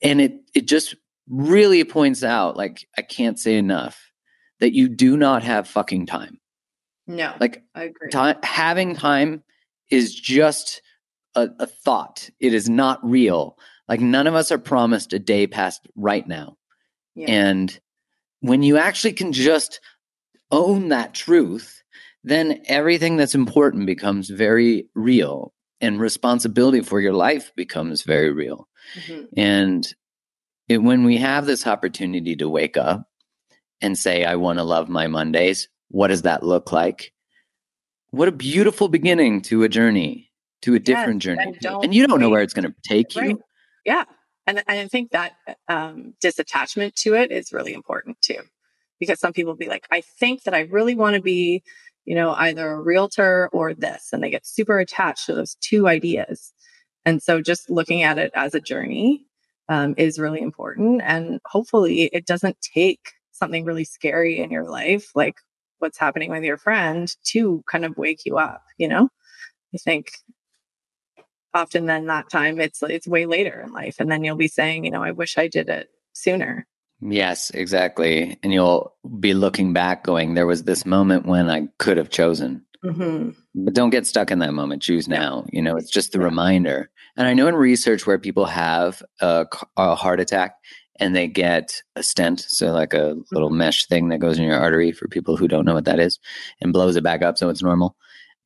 [0.03, 0.95] And it it just
[1.28, 4.11] really points out, like I can't say enough,
[4.61, 6.39] that you do not have fucking time.
[7.07, 8.11] No, Like I agree.
[8.11, 9.43] time having time
[9.91, 10.80] is just
[11.35, 13.57] a, a thought it is not real
[13.89, 16.57] like none of us are promised a day past right now
[17.14, 17.26] Yeah.
[17.30, 17.80] and
[18.41, 19.80] when you actually can just
[20.51, 21.82] own that truth
[22.22, 28.68] then everything that's important becomes very real and responsibility for your life becomes very real
[28.97, 29.28] Mhm.
[29.37, 29.95] and
[30.68, 33.07] it, when we have this opportunity to wake up
[33.82, 37.12] and say, I want to love my Mondays, what does that look like?
[38.12, 40.30] What a beautiful beginning to a journey,
[40.64, 41.58] to a different Yes, journey.
[41.62, 43.40] and And you don't know where it's going to take you.
[43.84, 44.04] Yeah.
[44.46, 45.32] And, and I think that
[45.68, 48.40] um, disattachment to it is really important too.
[48.98, 51.62] Because some people be like, I think that I really want to be,
[52.06, 54.08] you know, either a realtor or this.
[54.12, 56.52] And they get super attached to those two ideas.
[57.04, 59.26] And so just looking at it as a journey
[59.68, 61.02] um, is really important.
[61.04, 65.34] And hopefully it doesn't take something really scary in your life, like
[65.80, 69.10] what's happening with your friend, to kind of wake you up, you know?
[69.74, 70.12] I think
[71.55, 74.84] often then that time it's it's way later in life and then you'll be saying
[74.84, 76.66] you know i wish i did it sooner
[77.00, 78.38] Yes, exactly.
[78.42, 82.64] And you'll be looking back going, there was this moment when I could have chosen.
[82.82, 83.30] mm-hmm.
[83.55, 84.82] But don't get stuck in that moment.
[84.82, 85.44] Choose now.
[85.52, 86.24] You know, it's just the Yeah.
[86.24, 86.90] reminder.
[87.16, 89.46] And I know in research where people have a
[89.76, 90.55] heart attack
[90.98, 94.59] and they get a stent, so like a little mesh thing that goes in your
[94.59, 96.18] artery for people who don't know what that is,
[96.61, 97.96] and blows it back up so it's normal.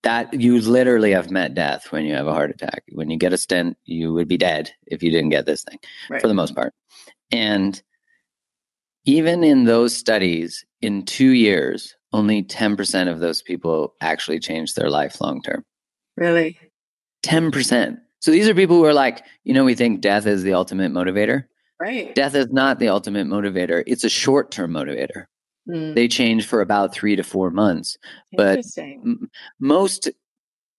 [0.05, 2.85] That you literally have met death when you have a heart attack.
[2.93, 5.79] When you get a stent, you would be dead if you didn't get this thing
[6.09, 6.73] right for the most part.
[7.33, 7.81] And
[9.05, 14.91] even in those studies, in two years, only 10% of those people actually changed their
[14.91, 15.65] life long term.
[16.17, 16.59] really
[17.25, 17.99] 10%.
[18.21, 20.93] So these are people who are like, you know, we think death is the ultimate
[20.93, 21.45] motivator.
[21.81, 25.25] right Death is not the ultimate motivator, it's a short term motivator.
[25.69, 27.99] Mm, They change for about three to four months.
[28.37, 28.59] but-
[29.05, 30.09] M- Most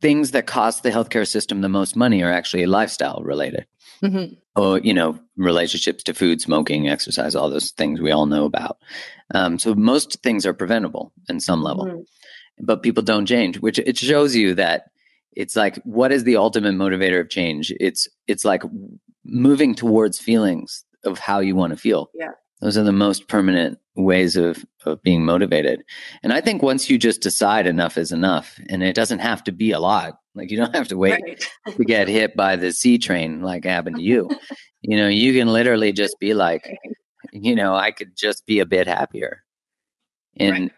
[0.01, 3.65] things that cost the healthcare system the most money are actually lifestyle related.
[4.01, 4.37] Mhm.
[4.55, 8.77] or you know relationships to food smoking exercise all those things we all know about
[9.33, 12.05] um, so most things are preventable in some level Mhm.
[12.59, 14.85] but people don't change which it shows you that
[15.35, 18.63] it's like what is the ultimate motivator of change it's it's like
[19.25, 22.31] moving towards feelings of how you want to feel Yeah.
[22.61, 25.83] Those are the most permanent ways of of being motivated
[26.23, 29.51] and i think once you just decide enough is enough and it doesn't have to
[29.51, 31.45] be a lot like you don't have to wait right
[31.77, 34.29] to get hit by the C train like happened to you.
[34.81, 36.69] you know, you can literally just be like,
[37.31, 39.43] you know, I could just be a bit happier.
[40.37, 40.71] And Right.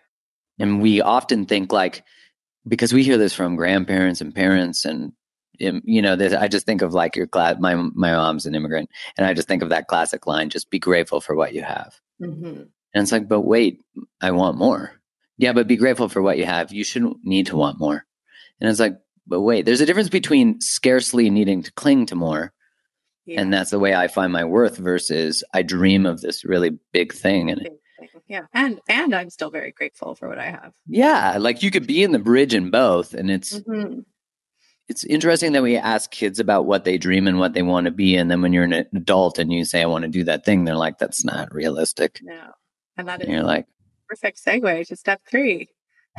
[0.59, 2.03] and we often think like
[2.67, 5.13] because we hear this from grandparents and parents and
[5.85, 7.55] you know, this, I just think of like your class.
[7.59, 10.79] My my mom's an immigrant, and I just think of that classic line: "Just be
[10.79, 12.67] grateful for what you have." Mhm.
[12.93, 13.79] And it's like, but wait,
[14.21, 14.91] I want more.
[15.37, 16.71] Yeah, but be grateful for what you have.
[16.73, 18.05] You shouldn't need to want more.
[18.59, 18.97] And it's like,
[19.27, 22.51] but wait, there's a difference between scarcely needing to cling to more,
[23.25, 23.41] Yeah.
[23.41, 27.13] and that's the way I find my worth, versus I dream of this really big
[27.13, 27.69] thing, and
[28.27, 28.41] Yeah.
[28.53, 30.73] And and I'm still very grateful for what I have.
[30.87, 34.05] Yeah, like you could be in the bridge in both, and it's Mhm.
[34.91, 37.91] It's interesting that we ask kids about what they dream and what they want to
[37.91, 40.43] be, and then when you're an adult and you say I want to do that
[40.45, 42.51] thing, they're like, "That's not realistic." No.
[42.97, 43.65] And that And is you're like,
[44.07, 45.69] perfect segue to step three.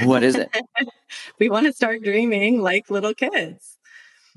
[0.04, 0.48] "What is it?"
[1.38, 3.78] we want to start dreaming like little kids.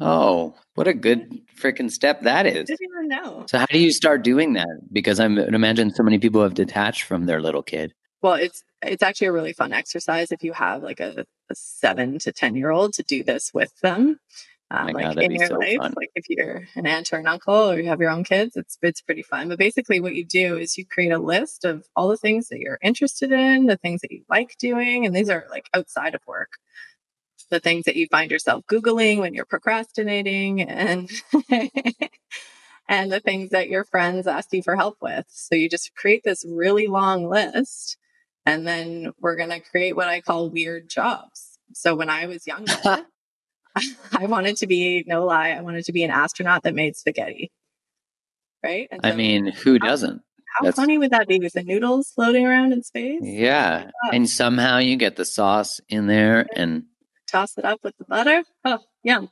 [0.01, 2.57] oh, what a good freaking step that is.
[2.57, 3.45] I Didn't even know.
[3.49, 4.67] So how do you start doing that?
[4.91, 7.93] Because I would imagine so many people have detached from their little kid.
[8.21, 12.19] Well, it's it's actually a really fun exercise if you have like a, a seven
[12.19, 14.19] to ten year old to do this with them.
[14.71, 15.93] Uh, My like God, in your so life, fun.
[15.95, 18.77] like if you're an aunt or an uncle or you have your own kids, it's
[18.81, 19.49] it's pretty fun.
[19.49, 22.59] But basically, what you do is you create a list of all the things that
[22.59, 26.21] you're interested in, the things that you like doing, and these are like outside of
[26.27, 26.53] work.
[27.51, 31.09] The things that you find yourself googling when you're procrastinating, and
[32.89, 35.25] and the things that your friends ask you for help with.
[35.29, 37.97] So you just create this really long list,
[38.45, 41.59] and then we're gonna create what I call weird jobs.
[41.73, 43.05] So when I was younger.
[44.17, 47.51] I wanted to be, no lie, I wanted to be an astronaut that made spaghetti.
[48.63, 48.87] Right?
[48.89, 50.21] And I mean, who doesn't?
[50.55, 53.19] how that's- funny would that be with the noodles floating around in space?
[53.21, 53.89] Yeah.
[54.05, 54.09] Oh.
[54.13, 56.83] And somehow you get the sauce in there and
[57.27, 58.43] Toss it up with the butter.
[58.63, 59.29] Oh, yum.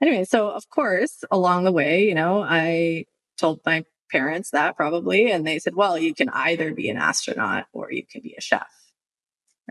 [0.00, 5.30] Anyway, so of course, along the way, you know, I told my parents that probably,
[5.30, 8.40] and they said, well, you can either be an astronaut or you can be a
[8.40, 8.68] chef.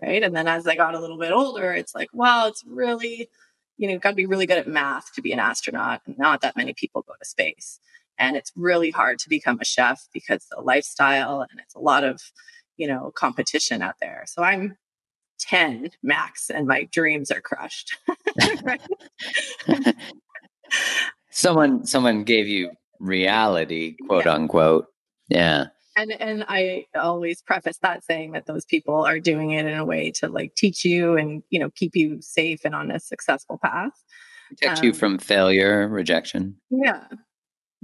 [0.02, 0.22] Right.
[0.22, 3.30] And then as I got a little bit older, it's like, well, it's really,
[3.78, 6.02] you know, got to be really good at math to be an astronaut.
[6.06, 7.80] And not that many people go to space.
[8.20, 12.04] And it's really hard to become a chef because the lifestyle and it's a lot
[12.04, 12.22] of,
[12.78, 14.24] you know, competition out there.
[14.28, 14.78] So I'm
[15.40, 17.98] 10 max and my dreams are crushed.
[21.30, 24.34] Someone someone gave you reality, quote Yeah.
[24.34, 24.86] unquote.
[25.30, 25.66] Yeah.
[25.98, 29.84] and and I always preface that saying that those people are doing it in a
[29.86, 33.58] way to like teach you and you know keep you safe and on a successful
[33.64, 33.94] path.
[34.50, 36.58] Protect you Um, from failure, rejection.
[36.70, 37.06] Yeah.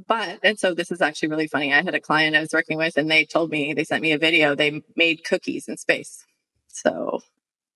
[0.07, 1.73] But and so this is actually really funny.
[1.73, 4.11] I had a client I was working with and they told me they sent me
[4.11, 4.55] a video.
[4.55, 6.23] They made cookies in space.
[6.67, 7.19] So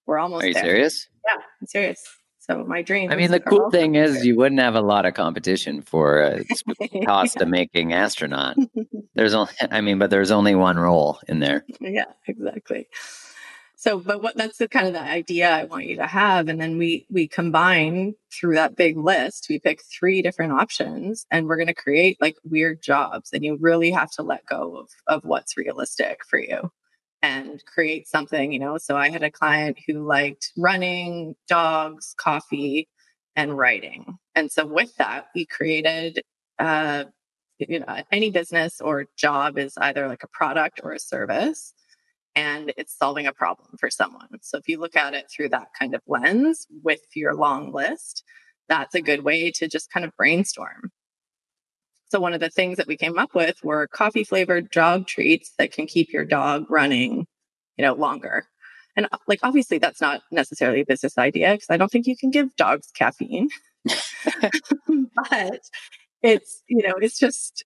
[0.05, 0.63] we're almost Are you there.
[0.63, 1.07] serious?
[1.27, 2.01] Yeah, I'm serious.
[2.49, 3.11] So my dream.
[3.11, 4.23] I mean, the cool thing is there.
[4.25, 6.43] you wouldn't have a lot of competition for a
[7.05, 8.55] cost of making astronaut.
[9.15, 11.65] There's only, I mean, but there's only one role in there.
[11.81, 12.87] yeah exactly
[13.75, 16.59] so but what that's the kind of the idea i want you to have and
[16.59, 21.55] then we we combine through that big list we pick three different options and we're
[21.57, 25.23] going to create like weird jobs and you really have to let go of of
[25.23, 26.71] what's realistic for you
[27.21, 28.77] and create something you know?
[28.77, 32.87] So i had a client who liked running dogs coffee
[33.35, 34.17] and writing.
[34.35, 36.21] And so with that we created
[36.59, 37.05] uh
[37.59, 41.73] you know any business or job is either like a product or a service
[42.35, 44.27] and it's solving a problem for someone.
[44.41, 48.23] So if you look at it through that kind of lens with your long list
[48.69, 50.91] that's a good way to just kind of brainstorm
[52.09, 55.51] so one of the things that we came up with were coffee flavored dog treats
[55.57, 57.25] that can keep your dog running
[57.77, 58.45] you know longer
[58.95, 62.17] and uh, like obviously that's not necessarily a business idea because i don't think you
[62.17, 63.49] can give dogs caffeine
[65.29, 65.61] but
[66.21, 67.63] it's you know it's just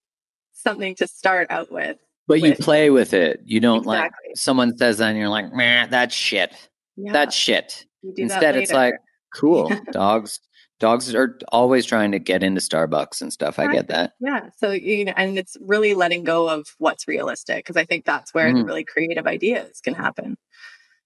[0.54, 3.42] something to start out with But you play with it.
[3.46, 6.54] You don't like someone says that and you're like, man, that's shit.
[6.96, 7.86] yeah, That's shit.
[8.02, 8.94] you do that Instead, it's like,
[9.34, 9.72] cool.
[9.92, 10.40] dogs
[10.82, 13.58] dogs are always trying to get into Starbucks and stuff.
[13.60, 14.14] I get that.
[14.20, 18.04] yeah so you know and it's really letting go of what's realistic because i think
[18.04, 18.66] that's where the Mhm.
[18.68, 20.38] really creative ideas can happen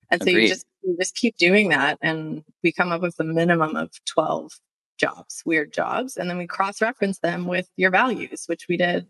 [0.10, 3.24] and so you just you just keep doing that and we come up with a
[3.24, 4.52] minimum of 12
[4.98, 9.06] jobs weird jobs and then we cross reference them with your values which we did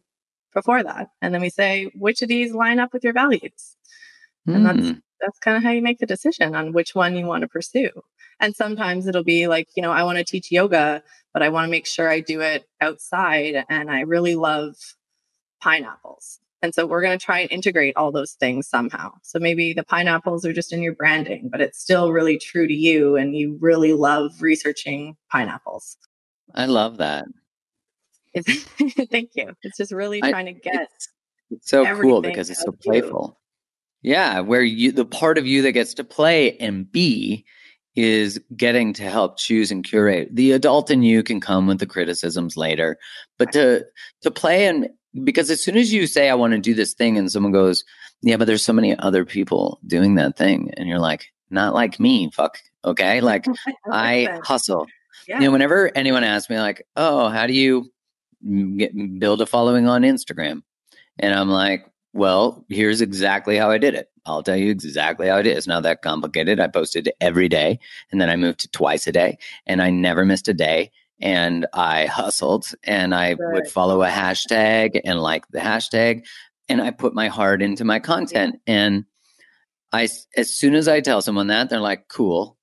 [0.53, 3.77] before that and then we say which of these line up with your values
[4.47, 4.99] And that's- Hmm.
[5.21, 7.89] that's kind of how you make the decision on which one you want to pursue.
[8.39, 11.01] And sometimes it'll be like, you know, I want to teach yoga,
[11.33, 13.63] but I want to make sure I do it outside.
[13.69, 14.75] And I really love
[15.61, 16.39] pineapples.
[16.61, 19.11] And so we're going to try and integrate all those things somehow.
[19.21, 22.73] So maybe the pineapples are just in your branding, but it's still really true to
[22.73, 23.15] you.
[23.15, 25.97] And you really love researching pineapples.
[26.55, 27.25] I love that.
[29.11, 29.53] Thank you.
[29.63, 30.89] It's just really I- trying to get
[31.51, 32.91] It's so cool because it's so of you.
[32.91, 33.39] playful.
[34.01, 37.45] Yeah, where you the part of you that gets to play and be
[37.95, 40.29] is getting to help choose and curate.
[40.33, 42.97] The adult in you can come with the criticisms later,
[43.37, 43.85] but to
[44.21, 44.89] to play and
[45.23, 47.85] because as soon as you say I want to do this thing and someone goes,
[48.21, 51.99] "Yeah, but there's so many other people doing that thing." And you're like, "Not like
[51.99, 53.21] me, fuck." Okay?
[53.21, 53.45] Like
[53.91, 54.87] I hustle.
[55.27, 55.39] yeah.
[55.39, 57.91] You know, whenever anyone asks me, like, "Oh, how do you
[58.77, 60.63] get, build a following on Instagram?"
[61.17, 64.09] and I'm like, "Well, here's exactly how I did it.
[64.25, 65.67] I'll tell you exactly how it is.
[65.67, 66.59] Not that complicated.
[66.59, 67.79] I posted every day
[68.11, 70.91] and then I moved to twice a day and I never missed a day.
[71.21, 73.53] And I hustled and I right.
[73.53, 76.25] would follow a hashtag and like the hashtag
[76.67, 78.59] and I put my heart into my content.
[78.67, 79.05] And
[79.93, 82.57] I, as soon as I tell someone that, they're like, cool.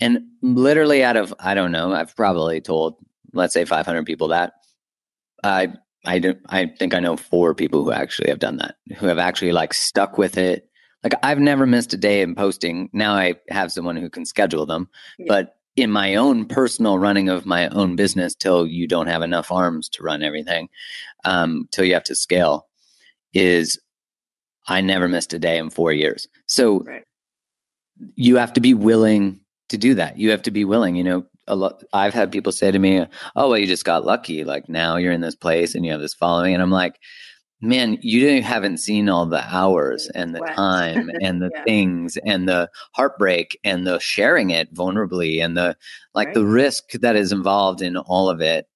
[0.00, 2.96] And literally out of, I don't know, I've probably told,
[3.32, 4.52] let's say 500 people that.
[5.42, 9.06] I I don't, I think I know four people who actually have done that, who
[9.06, 10.68] have actually like stuck with it.
[11.04, 12.88] Like I've never missed a day in posting.
[12.92, 14.88] Now I have someone who can schedule them,
[15.18, 15.26] yeah.
[15.28, 19.52] but in my own personal running of my own business, till you don't have enough
[19.52, 20.68] arms to run everything,
[21.24, 22.66] um, till you have to scale,
[23.34, 23.78] is
[24.66, 26.26] I never missed a day in four years.
[26.46, 27.04] So right.
[28.14, 30.18] you have to be willing to do that.
[30.18, 30.96] You have to be willing.
[30.96, 33.04] You know, a lot I've had people say to me,
[33.36, 34.44] "Oh, well, you just got lucky.
[34.44, 36.98] Like now you're in this place and you have this following." And I'm like,
[37.64, 41.64] "Man, you haven't seen all the hours and the time and the yeah.
[41.64, 45.76] things and the heartbreak and the sharing it vulnerably and the
[46.14, 46.34] like right.
[46.34, 48.66] the risk that is involved in all of it."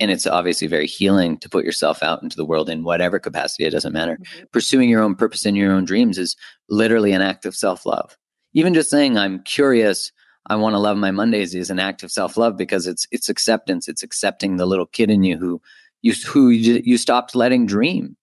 [0.00, 3.64] And it's obviously very healing to put yourself out into the world in whatever capacity,
[3.64, 4.16] it doesn't matter.
[4.16, 4.44] Mm-hmm.
[4.52, 6.36] Pursuing your own purpose and your own dreams is
[6.68, 8.16] literally an act of self love.
[8.52, 10.12] Even just saying, I'm curious
[10.48, 13.28] I want to love my Mondays is an act of self love because it's it's
[13.28, 13.88] acceptance.
[13.88, 15.60] It's accepting the little kid in you who
[16.02, 18.16] you who you, you stopped letting dream.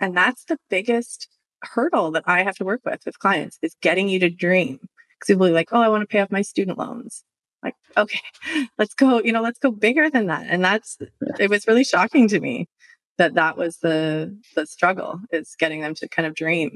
[0.00, 1.28] And that's the biggest
[1.62, 4.78] hurdle that I have to work with with clients is getting you to dream.
[4.78, 7.24] Because people are like, oh, I want to pay off my student loans.
[7.62, 8.20] Like, okay,
[8.78, 9.20] let's go.
[9.20, 10.46] You know, let's go bigger than that.
[10.48, 10.98] And that's
[11.38, 12.68] it was really shocking to me
[13.16, 16.70] that that was the the struggle is getting them to kind of dream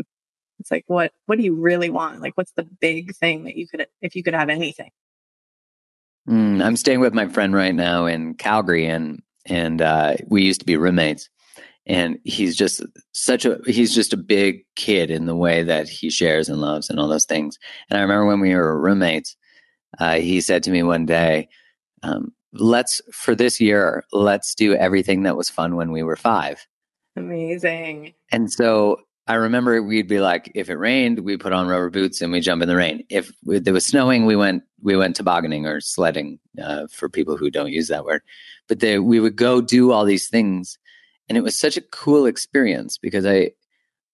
[0.62, 2.20] it's like, what, what do you really want?
[2.20, 4.90] Like, what's the big thing that you could, if you could have anything?
[6.28, 10.60] Mm, I'm staying with my friend right now in Calgary and, and, uh, we used
[10.60, 11.28] to be roommates
[11.86, 12.82] and he's just
[13.12, 16.88] such a he's just a big kid in the way that he shares and loves
[16.88, 17.58] and all those things.
[17.90, 19.36] And i remember when we were roommates
[19.98, 21.48] uh, he said to me one day
[22.02, 26.66] um, let's for this year let's do everything that was fun when we were five.
[27.16, 28.14] Amazing.
[28.30, 28.98] And so
[29.28, 32.40] I remember we'd be like, if it rained, we put on rubber boots and we
[32.40, 33.04] jump in the rain.
[33.08, 37.50] If it was snowing, we went we went tobogganing or sledding uh, for people who
[37.50, 38.22] don't use that word.
[38.68, 40.76] But they, we would go do all these things,
[41.28, 43.52] and it was such a cool experience because I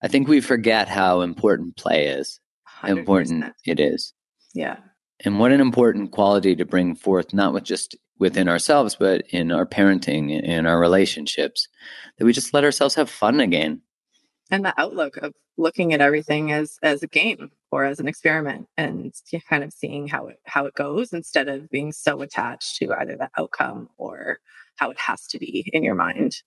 [0.03, 2.39] I think we forget how important play is,
[2.83, 2.89] 100%.
[2.99, 4.13] important it is.
[4.53, 4.77] Yeah,
[5.25, 9.53] and what an important quality to bring forth, not with just within ourselves, but in
[9.53, 11.67] our parenting, in our relationships,
[12.19, 13.81] that we just let ourselves have fun again
[14.51, 18.67] and the outlook of looking at everything as as a game or as an experiment
[18.77, 19.13] and
[19.49, 23.17] kind of seeing how it how it goes instead of being so attached to either
[23.17, 24.39] the outcome or
[24.77, 26.43] how it has to be in your mind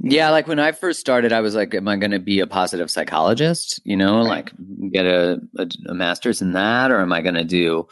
[0.00, 2.46] yeah like when i first started i was like am i going to be a
[2.46, 4.28] positive psychologist you know right.
[4.28, 4.52] like
[4.92, 7.86] get a, a, a master's in that or am i going to do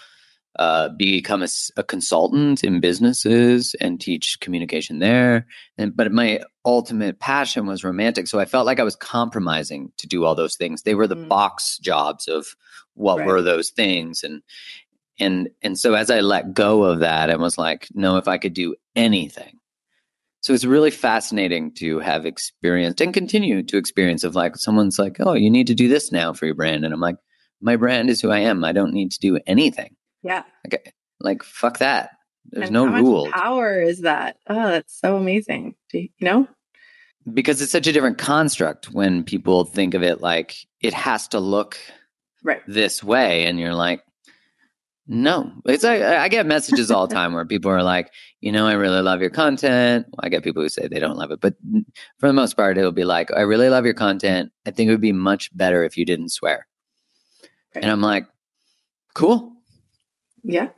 [0.58, 5.46] uh, become a, a, consultant in businesses and teach communication there.
[5.76, 10.06] And but my ultimate passion was romantic, so I felt like I was compromising to
[10.06, 10.82] do all those things.
[10.82, 11.28] They were the mm.
[11.28, 12.48] box jobs of
[12.94, 13.26] what right.
[13.26, 14.42] were those things, and
[15.18, 18.36] and and so as I let go of that, I was like, no, if I
[18.36, 19.58] could do anything.
[20.40, 25.16] So it's really fascinating to have experienced and continue to experience of like someone's like,
[25.20, 27.16] oh, you need to do this now for your brand, and I'm like,
[27.60, 28.64] my brand is who I am.
[28.64, 29.96] I don't need to do anything.
[30.22, 30.42] Yeah.
[30.64, 32.10] Like, like fuck that.
[32.50, 33.28] There's and no rule.
[33.32, 34.36] Power is that?
[34.48, 35.74] Oh, that's so amazing.
[35.92, 36.48] You, you know?
[37.32, 41.40] Because it's such a different construct when people think of it like it has to
[41.40, 41.76] look
[42.44, 44.02] right this way, and you're like,
[45.08, 45.52] no.
[45.64, 48.74] It's like I get messages all the time where people are like, you know, I
[48.74, 50.06] really love your content.
[50.10, 51.54] Well, I get people who say they don't love it, but
[52.18, 54.52] for the most part, it'll be like, I really love your content.
[54.66, 56.66] I think it would be much better if you didn't swear.
[57.74, 57.82] Right.
[57.82, 58.26] And I'm like,
[59.16, 59.50] cool
[60.42, 60.68] yeah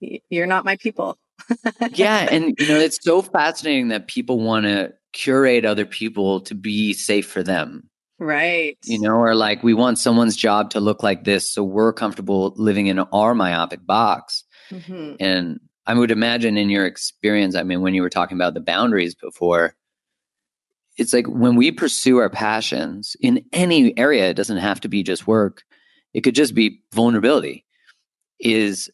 [0.00, 1.18] you're not my people
[1.94, 6.54] yeah and you know it's so fascinating that people want to curate other people to
[6.54, 7.88] be safe for them.
[8.18, 8.76] Right.
[8.84, 12.52] You know or like we want someone's job to look like this so we're comfortable
[12.56, 14.44] living in our myopic box.
[14.70, 15.16] Mm-hmm.
[15.20, 18.60] and i would imagine in your experience i mean when you were talking about the
[18.60, 19.74] boundaries before
[20.96, 25.02] it's like when we pursue our passions in any area it doesn't have to be
[25.02, 25.64] just work.
[26.12, 27.64] It could just be vulnerability.
[28.38, 28.90] Is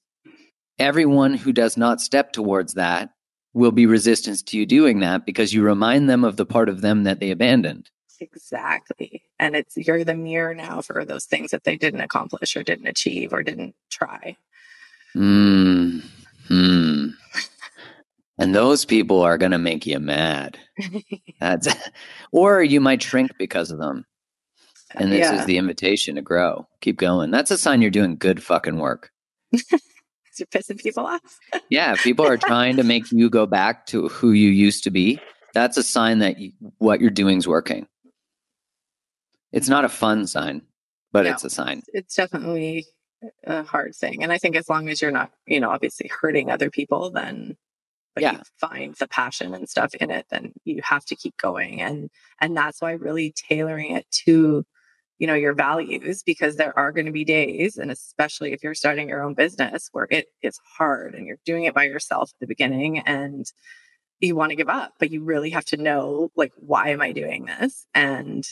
[0.79, 3.11] everyone who does not step towards that
[3.53, 6.81] will be resistance to you doing that because you remind them of the part of
[6.81, 7.91] them that they abandoned.
[8.21, 9.23] Exactly.
[9.39, 12.87] And it's you're the mirror now for those things that they didn't accomplish or didn't
[12.87, 14.37] achieve or didn't try.
[15.15, 16.01] Hmm.
[16.49, 17.07] Hmm.
[18.39, 20.59] and those people are going to make you mad.
[21.41, 21.69] That's
[22.33, 24.05] or you might shrink because of them.
[24.97, 25.41] And this Yeah.
[25.41, 26.67] is the invitation to grow.
[26.81, 27.31] Keep going.
[27.31, 29.11] That's a sign you're doing good fucking work.
[30.39, 31.39] You're pissing people off.
[31.71, 35.21] Yeah, people are trying to make you go back to who you used to be.
[35.55, 37.87] That's a sign that you, what you're doing is working.
[39.53, 40.63] It's not a fun sign,
[41.13, 41.33] but No.
[41.33, 41.83] it's a sign.
[41.93, 42.87] It's definitely
[43.45, 44.23] a hard thing.
[44.23, 47.57] And I think as long as you're not, you know, obviously hurting other people, then
[48.15, 48.33] but Yeah.
[48.33, 51.81] you find the passion and stuff in it, then you have to keep going.
[51.81, 52.11] And
[52.41, 54.65] and that's why really tailoring it to,
[55.21, 58.75] you know, your values, because there are going to be days, and especially if you're
[58.75, 62.41] starting your own business where it is hard and you're doing it by yourself at
[62.41, 63.45] the beginning and
[64.21, 67.13] you want to give up, but you really have to know like why am I
[67.13, 67.87] doing this?
[67.95, 68.45] And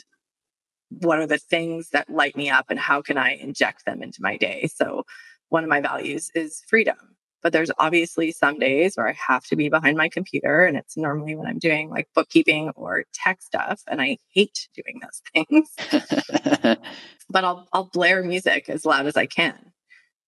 [0.91, 4.19] what are the things that light me up and how can I inject them into
[4.21, 4.69] my day?
[4.75, 5.05] So,
[5.49, 6.99] one of my values is freedom.
[7.43, 10.97] But there's obviously some days where I have to be behind my computer, and it's
[10.97, 16.79] normally when I'm doing like bookkeeping or tech stuff, and I hate doing those things.
[17.31, 19.73] but I'll I'll blare music as loud as I can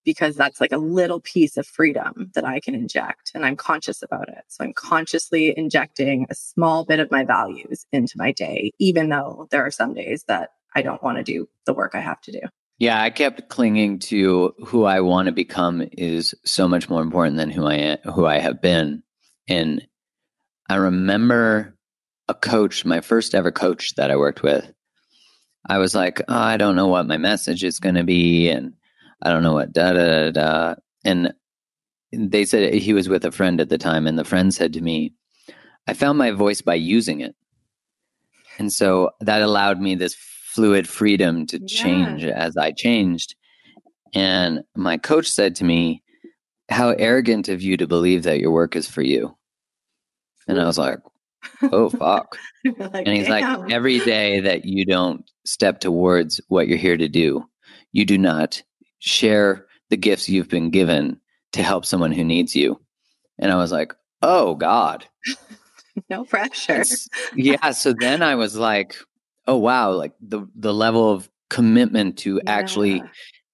[0.04, 4.02] because that's like a little piece of freedom that I can inject, and I'm conscious
[4.02, 4.44] about it.
[4.48, 9.48] So I'm consciously injecting a small bit of my values into my day, even though
[9.50, 12.32] there are some days that I don't want to do the work I have to
[12.32, 12.40] do.
[12.80, 17.36] Yeah, I kept clinging to who I want to become is so much more important
[17.36, 19.02] than who I am, who I have been.
[19.46, 19.86] And
[20.66, 21.76] I remember
[22.26, 24.72] a coach, my first ever coach that I worked with.
[25.68, 28.72] I was like, oh, I don't know what my message is going to be, and
[29.22, 30.74] I don't know what da da da da.
[31.04, 31.34] And
[32.14, 34.80] they said he was with a friend at the time, and the friend said to
[34.80, 35.12] me,
[35.86, 37.36] "I found my voice by using it."
[38.58, 40.14] And so that allowed me this
[40.54, 41.66] fluid freedom to Yeah.
[41.66, 43.34] change as I changed.
[44.14, 46.02] And my coach said to me,
[46.68, 49.36] How arrogant of you to believe that your work is for you.
[50.48, 50.98] And I was like,
[51.62, 52.36] Oh, fuck.
[52.64, 56.96] Like, And he's "Damn." like, Every day that you don't step towards what you're here
[56.96, 57.44] to do,
[57.92, 58.62] you do not
[58.98, 61.20] share the gifts you've been given
[61.52, 62.80] to help someone who needs you.
[63.38, 65.06] And I was like, Oh, God.
[66.10, 66.84] no pressure.
[67.34, 67.70] Yeah.
[67.70, 68.96] So then I was like,
[69.50, 73.02] oh wow, like the the level of commitment to actually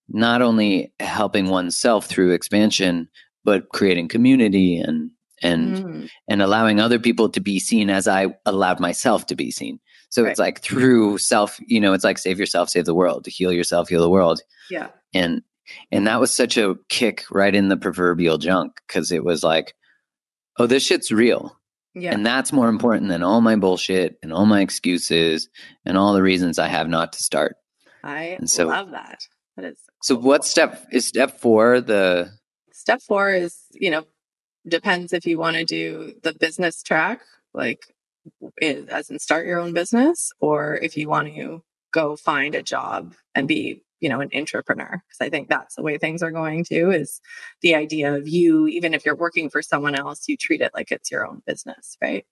[0.08, 3.08] not only helping oneself through expansion,
[3.44, 5.10] but creating community and
[5.42, 9.50] and Mm, and allowing other people to be seen as I allowed myself to be
[9.50, 9.80] seen.
[10.10, 13.30] So it's like through self, you know, it's like save yourself, save the world, to
[13.30, 14.40] heal yourself, heal the world.
[14.70, 14.88] yeah.
[15.14, 15.42] And
[15.90, 19.74] and that was such a kick right in the proverbial junk because it was like,
[20.58, 21.58] oh, this shit's real.
[21.98, 22.12] Yeah.
[22.12, 25.48] And that's more important than all my bullshit and all my excuses
[25.86, 27.56] and all the reasons I have not to start.
[28.04, 29.20] I and so- love that.
[29.56, 30.24] That is So cool.
[30.26, 32.30] what step is step four the
[32.72, 34.04] step four is you know
[34.68, 37.22] depends if you want to do the business track
[37.54, 37.80] like
[38.60, 43.14] as in start your own business or if you want to go find a job
[43.34, 46.64] and be you know an entrepreneur because i think that's the way things are going
[46.64, 47.20] to is
[47.62, 50.90] the idea of you even if you're working for someone else you treat it like
[50.90, 52.26] it's your own business right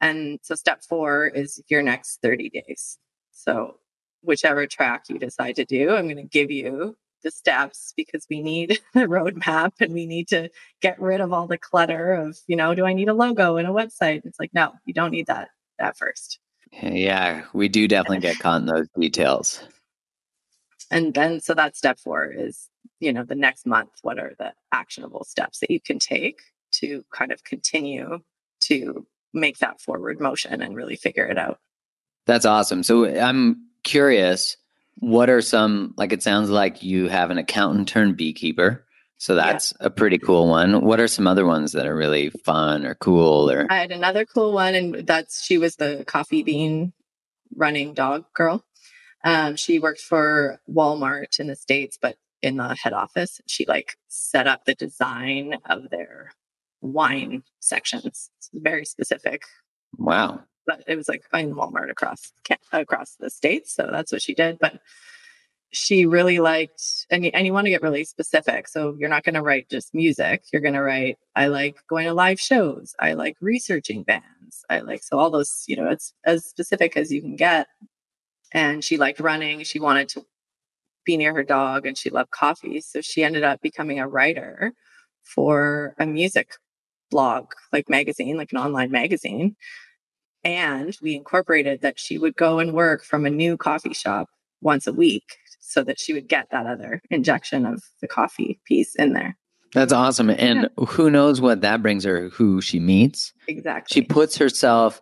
[0.00, 2.98] and so step four is your next 30 days
[3.32, 3.76] so
[4.22, 8.42] whichever track you decide to do i'm going to give you the steps because we
[8.42, 10.50] need a roadmap and we need to
[10.80, 13.66] get rid of all the clutter of, you know, do I need a logo and
[13.66, 14.22] a website?
[14.24, 15.48] It's like, no, you don't need that
[15.78, 16.38] at first.
[16.72, 19.62] Yeah, we do definitely get caught in those details.
[20.92, 22.68] And then, so that's step four is,
[23.00, 26.40] you know, the next month, what are the actionable steps that you can take
[26.72, 28.20] to kind of continue
[28.64, 31.58] to make that forward motion and really figure it out?
[32.26, 32.82] That's awesome.
[32.82, 34.56] So I'm curious,
[34.96, 38.84] what are some like it sounds like you have an accountant turned beekeeper.
[39.16, 39.52] So Yeah.
[39.52, 40.84] that's a pretty cool one.
[40.84, 44.24] What are some other ones that are really fun or cool or I had another
[44.24, 46.92] cool one, and that's she was the coffee bean
[47.54, 48.64] running dog girl.
[49.24, 53.96] Um, she worked for Walmart in the States, but in the head office, she like
[54.08, 56.32] set up the design of their
[56.80, 58.30] wine sections.
[58.38, 59.42] It's very specific,
[59.96, 60.40] wow.
[60.66, 62.32] but it was like in Walmart across
[62.72, 63.74] across the states.
[63.74, 64.58] So that's what she did.
[64.58, 64.80] But
[65.70, 68.68] she really liked, and you, and you want to get really specific.
[68.68, 70.42] So you're not going to write just music.
[70.52, 72.94] You're going to write, I like going to live shows.
[73.00, 74.64] I like researching bands.
[74.68, 77.68] I like, so all those, you know, it's as specific as you can get.
[78.52, 79.62] And she liked running.
[79.64, 80.26] She wanted to
[81.04, 82.80] be near her dog and she loved coffee.
[82.80, 84.72] So she ended up becoming a writer
[85.22, 86.52] for a music
[87.10, 89.56] blog, like magazine, like an online magazine.
[90.44, 94.28] And we incorporated that she would go and work from a new coffee shop
[94.60, 98.94] once a week so that she would get that other injection of the coffee piece
[98.96, 99.36] in there.
[99.72, 100.28] That's awesome.
[100.30, 103.32] And who knows what that brings her, who she meets.
[103.48, 103.94] Exactly.
[103.94, 105.00] She puts herself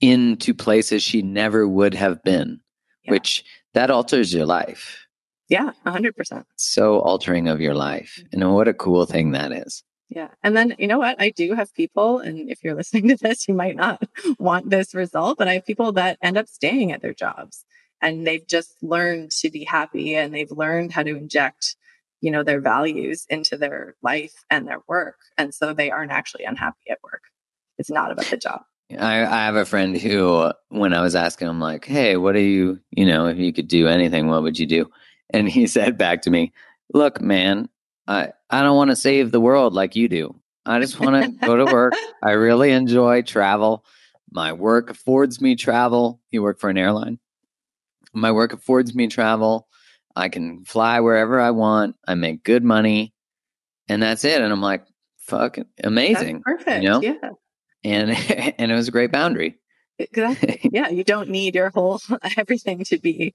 [0.00, 2.60] into places she never would have been
[3.04, 3.12] Yeah.
[3.12, 3.44] which
[3.74, 5.06] that alters your life.
[5.48, 6.44] Yeah, 100%.
[6.56, 8.14] So altering of your life.
[8.18, 8.42] Mm-hmm.
[8.42, 9.82] And what a cool thing that is.
[10.08, 10.28] Yeah.
[10.42, 11.20] And then, you know what?
[11.20, 14.02] I do have people, and if you're listening to this, you might not
[14.38, 17.64] want this result, but I have people that end up staying at their jobs
[18.02, 21.76] and they've just learned to be happy and they've learned how to inject,
[22.20, 25.16] you know, their values into their life and their work.
[25.38, 27.22] And so they aren't actually unhappy at work.
[27.78, 28.62] It's not about the job.
[28.90, 32.40] I, I have a friend who, when I was asking him, like, hey, what do
[32.40, 34.90] you, you know, if you could do anything, what would you do?
[35.30, 36.52] And he said back to me,
[36.92, 37.68] look, man,
[38.06, 40.36] I, I don't want to save the world like you do.
[40.64, 41.94] I just want to go to work.
[42.22, 43.84] I really enjoy travel.
[44.30, 46.20] My work affords me travel.
[46.30, 47.18] You work for an airline.
[48.12, 49.68] My work affords me travel.
[50.14, 51.96] I can fly wherever I want.
[52.06, 53.12] I make good money.
[53.88, 54.40] And that's it.
[54.40, 54.84] And I'm like,
[55.18, 56.42] fuck, amazing.
[56.44, 56.82] That's perfect.
[56.82, 57.00] You know?
[57.02, 57.30] Yeah.
[57.84, 58.10] And
[58.58, 59.58] and it was a great boundary.
[59.98, 60.60] Exactly.
[60.72, 60.88] yeah.
[60.88, 62.00] You don't need your whole
[62.36, 63.34] everything to be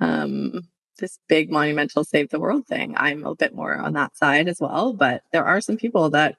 [0.00, 0.68] um
[0.98, 2.94] this big monumental save the world thing.
[2.96, 6.36] I'm a bit more on that side as well, but there are some people that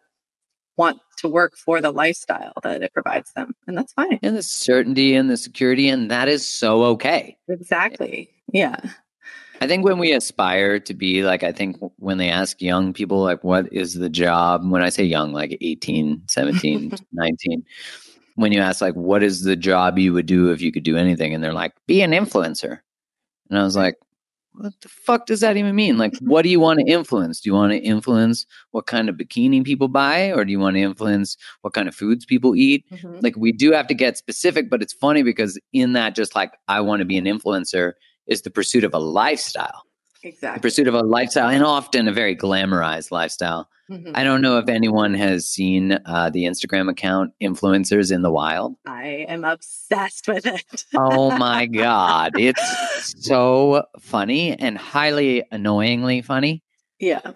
[0.76, 4.20] want to work for the lifestyle that it provides them, and that's fine.
[4.22, 7.38] And the certainty and the security, and that is so okay.
[7.48, 8.30] Exactly.
[8.52, 8.78] Yeah.
[9.62, 13.22] I think when we aspire to be like, I think when they ask young people,
[13.22, 14.70] like, what is the job?
[14.70, 17.66] When I say young, like 18, 17, 19,
[18.36, 20.95] when you ask, like, what is the job you would do if you could do
[20.95, 21.34] anything?
[21.34, 22.80] And they're like, be an influencer.
[23.49, 23.97] And I was like,
[24.53, 25.97] what the fuck does that even mean?
[25.97, 27.39] Like, what do you want to influence?
[27.41, 30.76] Do you want to influence what kind of bikini people buy, or do you want
[30.76, 32.86] to influence what kind of foods people eat?
[32.91, 33.22] Mhm.
[33.22, 36.53] Like, we do have to get specific, but it's funny because in that, just like,
[36.68, 37.93] I want to be an influencer
[38.30, 39.84] is the pursuit of a lifestyle,
[40.24, 40.62] the Exactly.
[40.62, 43.68] pursuit of a lifestyle, and often a very glamorized lifestyle.
[43.90, 44.12] Mhm.
[44.14, 48.76] I don't know if anyone has seen uh, the Instagram account Influencers in the Wild.
[48.86, 50.86] I am obsessed with it.
[50.96, 52.34] Oh my God.
[52.40, 52.62] It's
[53.28, 56.64] so funny and highly annoyingly funny.
[57.00, 57.32] yeah.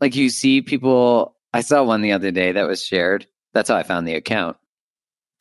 [0.00, 3.26] Like you see people, I saw one the other day that was shared.
[3.52, 4.56] That's how I found the account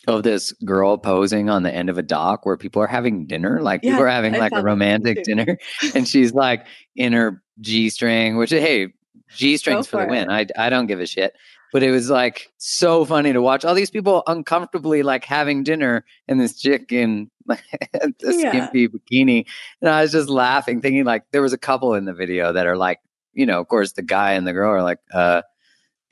[0.08, 3.62] of this girl posing on the end of a dock where people are having dinner.
[3.62, 5.58] Like Yeah, people are having I like a romantic dinner.
[5.95, 8.88] And she's like in her G string, which, hey,
[9.36, 10.30] G strings for, for the win.
[10.30, 11.34] I, I don't give a shit.
[11.72, 16.04] But it was like so funny to watch all these people uncomfortably like having dinner
[16.28, 17.58] and this chick in a
[18.24, 18.50] Yeah.
[18.50, 19.45] skimpy bikini.
[19.82, 22.66] And I was just laughing, thinking like there was a couple in the video that
[22.66, 23.00] are like,
[23.34, 25.43] you know, of course the guy and the girl are like, uh,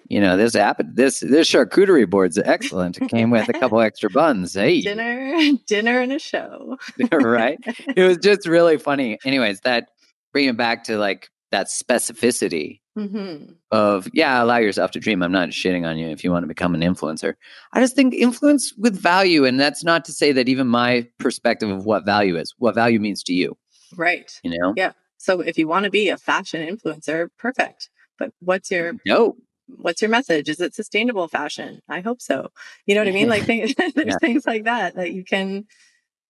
[0.09, 2.97] you know, this app, this this charcuterie board's excellent.
[2.97, 4.53] It came with a couple extra buns.
[4.53, 6.77] Hey, Dinner, dinner, and a show.
[7.11, 7.59] right?
[7.95, 9.19] It was just really funny.
[9.25, 9.89] Anyways, that
[10.33, 15.21] bring it back to like that specificity hmm of yeah, allow yourself to dream.
[15.21, 17.33] I'm not shitting on you if you want to become an influencer.
[17.73, 21.69] I just think influence with value, and that's not to say that even my perspective
[21.69, 23.57] of what value is, what value means to you.
[23.95, 24.31] Right.
[24.43, 24.93] You know, Yeah.
[25.17, 27.89] So if you want to be a fashion influencer, perfect.
[28.17, 29.35] But what's your no,
[29.67, 30.49] what's your message?
[30.49, 31.81] Is it sustainable fashion?
[31.89, 32.51] I hope so.
[32.85, 33.29] You know what I mean?
[33.29, 34.17] Like things, there's Yeah.
[34.19, 35.65] things like that that you can,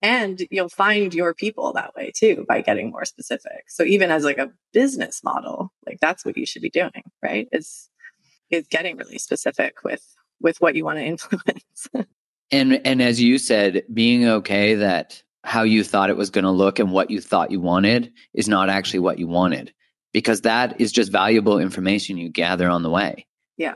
[0.01, 3.65] and you'll find your people that way too by getting more specific.
[3.67, 7.47] So even as like a business model, like that's what you should be doing, right?
[7.51, 7.89] Is
[8.49, 10.03] is getting really specific with
[10.41, 11.87] with what you want to influence.
[12.51, 16.51] and and as you said, being okay that how you thought it was going to
[16.51, 19.73] look and what you thought you wanted is not actually what you wanted,
[20.17, 23.27] because that is just valuable information you gather on the way.
[23.55, 23.75] Yeah.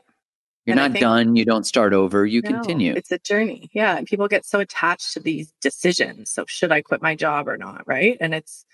[0.65, 1.35] You're And not think- done.
[1.35, 2.25] You don't start over.
[2.25, 2.93] You No, continue.
[2.95, 3.69] It's a journey.
[3.73, 3.95] Yeah.
[3.95, 6.31] And people get so attached to these decisions.
[6.31, 7.87] So should I quit my job or not?
[7.87, 8.17] Right.
[8.19, 8.65] And it's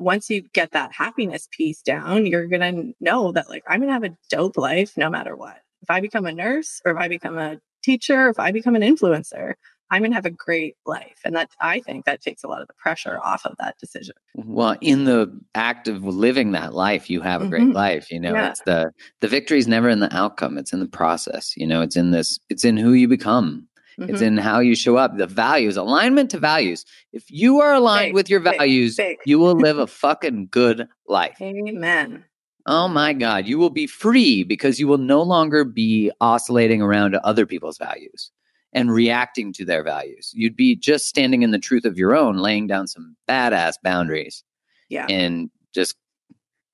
[0.00, 3.90] once you get that happiness piece down, you're going to know that like I'm going
[3.90, 5.58] to have a dope life no matter what.
[5.82, 8.82] If I become a nurse or if I become a teacher, if I become an
[8.82, 9.54] influencer,
[9.90, 11.20] I'm going to have a great life.
[11.24, 14.14] And that I think that takes a lot of the pressure off of that decision.
[14.34, 17.74] Well, in the act of living that life, you have a great Mhm.
[17.74, 18.10] life.
[18.10, 18.50] You know, Yeah.
[18.50, 21.54] it's the the victory is never in the outcome; it's in the process.
[21.56, 22.38] You know, it's in this.
[22.48, 23.68] It's in who you become.
[23.98, 24.26] It's Mhm.
[24.26, 25.16] in how you show up.
[25.16, 26.84] The values, alignment to values.
[27.12, 29.18] If you are aligned Big, with your big, values, big.
[29.24, 31.36] you will live a fucking good life.
[31.40, 32.24] Amen.
[32.66, 37.12] Oh my God, you will be free because you will no longer be oscillating around
[37.12, 38.30] to other people's values
[38.74, 40.32] and reacting to their values.
[40.34, 44.42] You'd be just standing in the truth of your own, laying down some badass boundaries
[44.88, 45.06] Yeah.
[45.08, 45.94] and just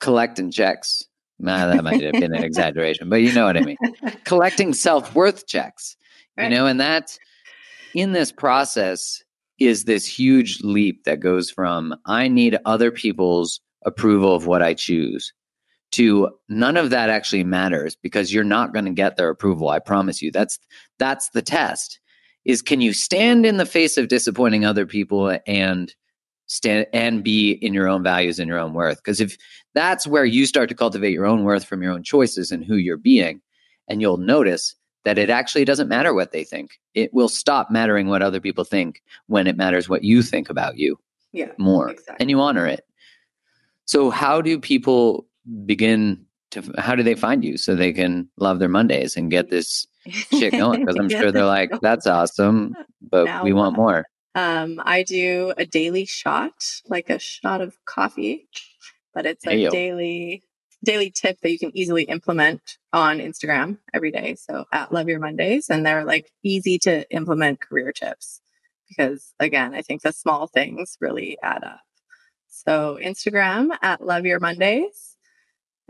[0.00, 1.04] collecting checks.
[1.38, 3.76] Nah, that might have been an exaggeration, but you know what I mean.
[4.24, 5.96] Collecting self worth checks,
[6.38, 7.16] you know, and that
[7.94, 9.22] in this process
[9.58, 14.74] is this huge leap that goes from I need other people's approval of what I
[14.74, 15.32] choose
[15.92, 19.68] to none of that actually matters because you're not going to get their approval.
[19.68, 20.30] I promise you.
[20.30, 20.58] That's
[20.98, 21.98] that's the test.
[22.44, 25.94] Is can you stand in the face of disappointing other people and
[26.46, 28.96] stand and be in your own values and your own worth.
[28.96, 29.36] Because if
[29.72, 32.74] that's where you start to cultivate your own worth from your own choices and who
[32.74, 33.40] you're being,
[33.86, 34.74] and you'll notice
[35.04, 36.72] that it actually doesn't matter what they think.
[36.94, 40.76] It will stop mattering what other people think when it matters what you think about
[40.76, 40.98] you
[41.32, 41.52] Yeah.
[41.56, 42.16] more exactly.
[42.18, 42.84] and you honor it.
[43.84, 45.26] So how do people
[45.66, 49.50] begin to how do they find you so they can love their Mondays and get
[49.50, 54.06] this shit going because I'm sure they're like that's awesome but Now we want more.
[54.34, 56.52] Um, I do a daily shot,
[56.86, 58.48] like a shot of coffee,
[59.12, 59.70] but it's a Heyo.
[59.70, 60.42] daily
[60.82, 64.34] daily tip that you can easily implement on Instagram every day.
[64.36, 68.40] So at Love Your Mondays, and they're like easy to implement career tips
[68.88, 71.80] because again, I think the small things really add up.
[72.48, 75.09] So Instagram at Love Your Mondays.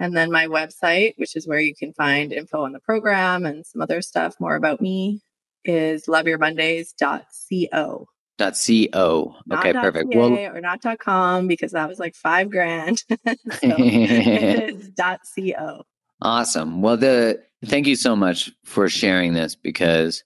[0.00, 3.66] And then my website, which is where you can find info on the program and
[3.66, 5.20] some other stuff more about me,
[5.64, 8.06] is loveyourmondays.co.
[8.38, 9.36] Dot co.
[9.52, 10.14] Okay, dot perfect.
[10.14, 13.04] Well, or not dot .com because that was like five grand.
[13.08, 13.16] so
[13.62, 15.84] it is dot .co.
[16.22, 16.80] Awesome.
[16.80, 20.24] Well, the thank you so much for sharing this because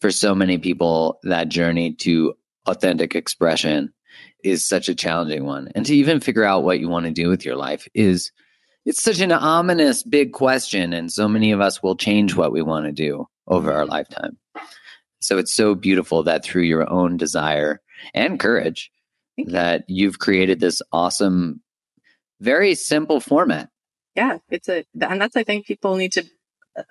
[0.00, 2.34] for so many people, that journey to
[2.66, 3.92] authentic expression
[4.44, 5.72] is such a challenging one.
[5.74, 8.30] And to even figure out what you want to do with your life is
[8.86, 10.92] it's such an ominous big question.
[10.92, 14.38] And so many of us will change what we want to do over our lifetime.
[15.20, 17.80] So it's so beautiful that through your own desire
[18.14, 18.90] and courage
[19.46, 21.60] that you've created this awesome,
[22.40, 23.68] very simple format.
[24.14, 26.24] Yeah, it's a, and that's, I think people need to,
[26.78, 26.82] uh,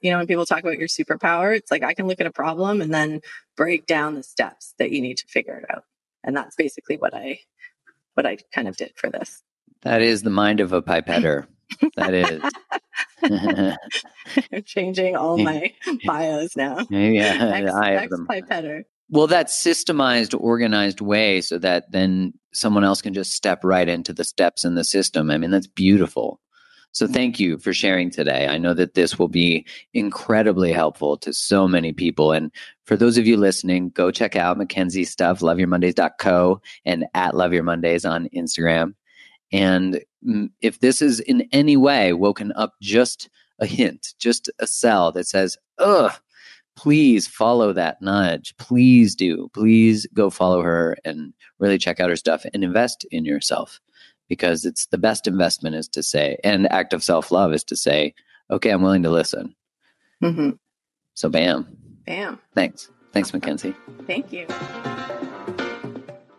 [0.00, 2.32] you know, when people talk about your superpower, it's like I can look at a
[2.32, 3.20] problem and then
[3.56, 5.84] break down the steps that you need to figure it out.
[6.24, 7.40] And that's basically what I,
[8.14, 9.42] what I kind of did for this.
[9.82, 11.46] That is the mind of a pipetter.
[11.96, 12.42] That is.
[14.52, 15.72] I'm changing all my
[16.04, 16.78] bios now.
[16.90, 18.26] yeah, I them.
[18.30, 18.84] pipetter.
[19.10, 24.12] Well, that systemized, organized way so that then someone else can just step right into
[24.12, 25.30] the steps in the system.
[25.30, 26.40] I mean, that's beautiful.
[26.92, 27.14] So mm-hmm.
[27.14, 28.46] thank you for sharing today.
[28.46, 32.32] I know that this will be incredibly helpful to so many people.
[32.32, 32.50] And
[32.84, 37.64] for those of you listening, go check out Makenzie's stuff, loveyourmondays.co and at Love Your
[37.64, 38.94] Mondays on Instagram.
[39.52, 40.00] And
[40.60, 43.28] if this is in any way woken up just
[43.58, 46.12] a hint, just a cell that says, ugh,
[46.76, 48.54] please follow that nudge.
[48.56, 49.50] Please do.
[49.52, 53.80] Please go follow her and really check out her stuff and invest in yourself
[54.28, 57.76] because it's the best investment is to say, and act of self love is to
[57.76, 58.14] say,
[58.50, 59.54] okay, I'm willing to listen.
[60.22, 60.50] hmm
[61.14, 61.66] So, bam.
[62.06, 62.38] Bam.
[62.54, 62.90] Thanks.
[63.12, 63.76] Thanks, Makenzie.
[64.06, 64.46] Thank you.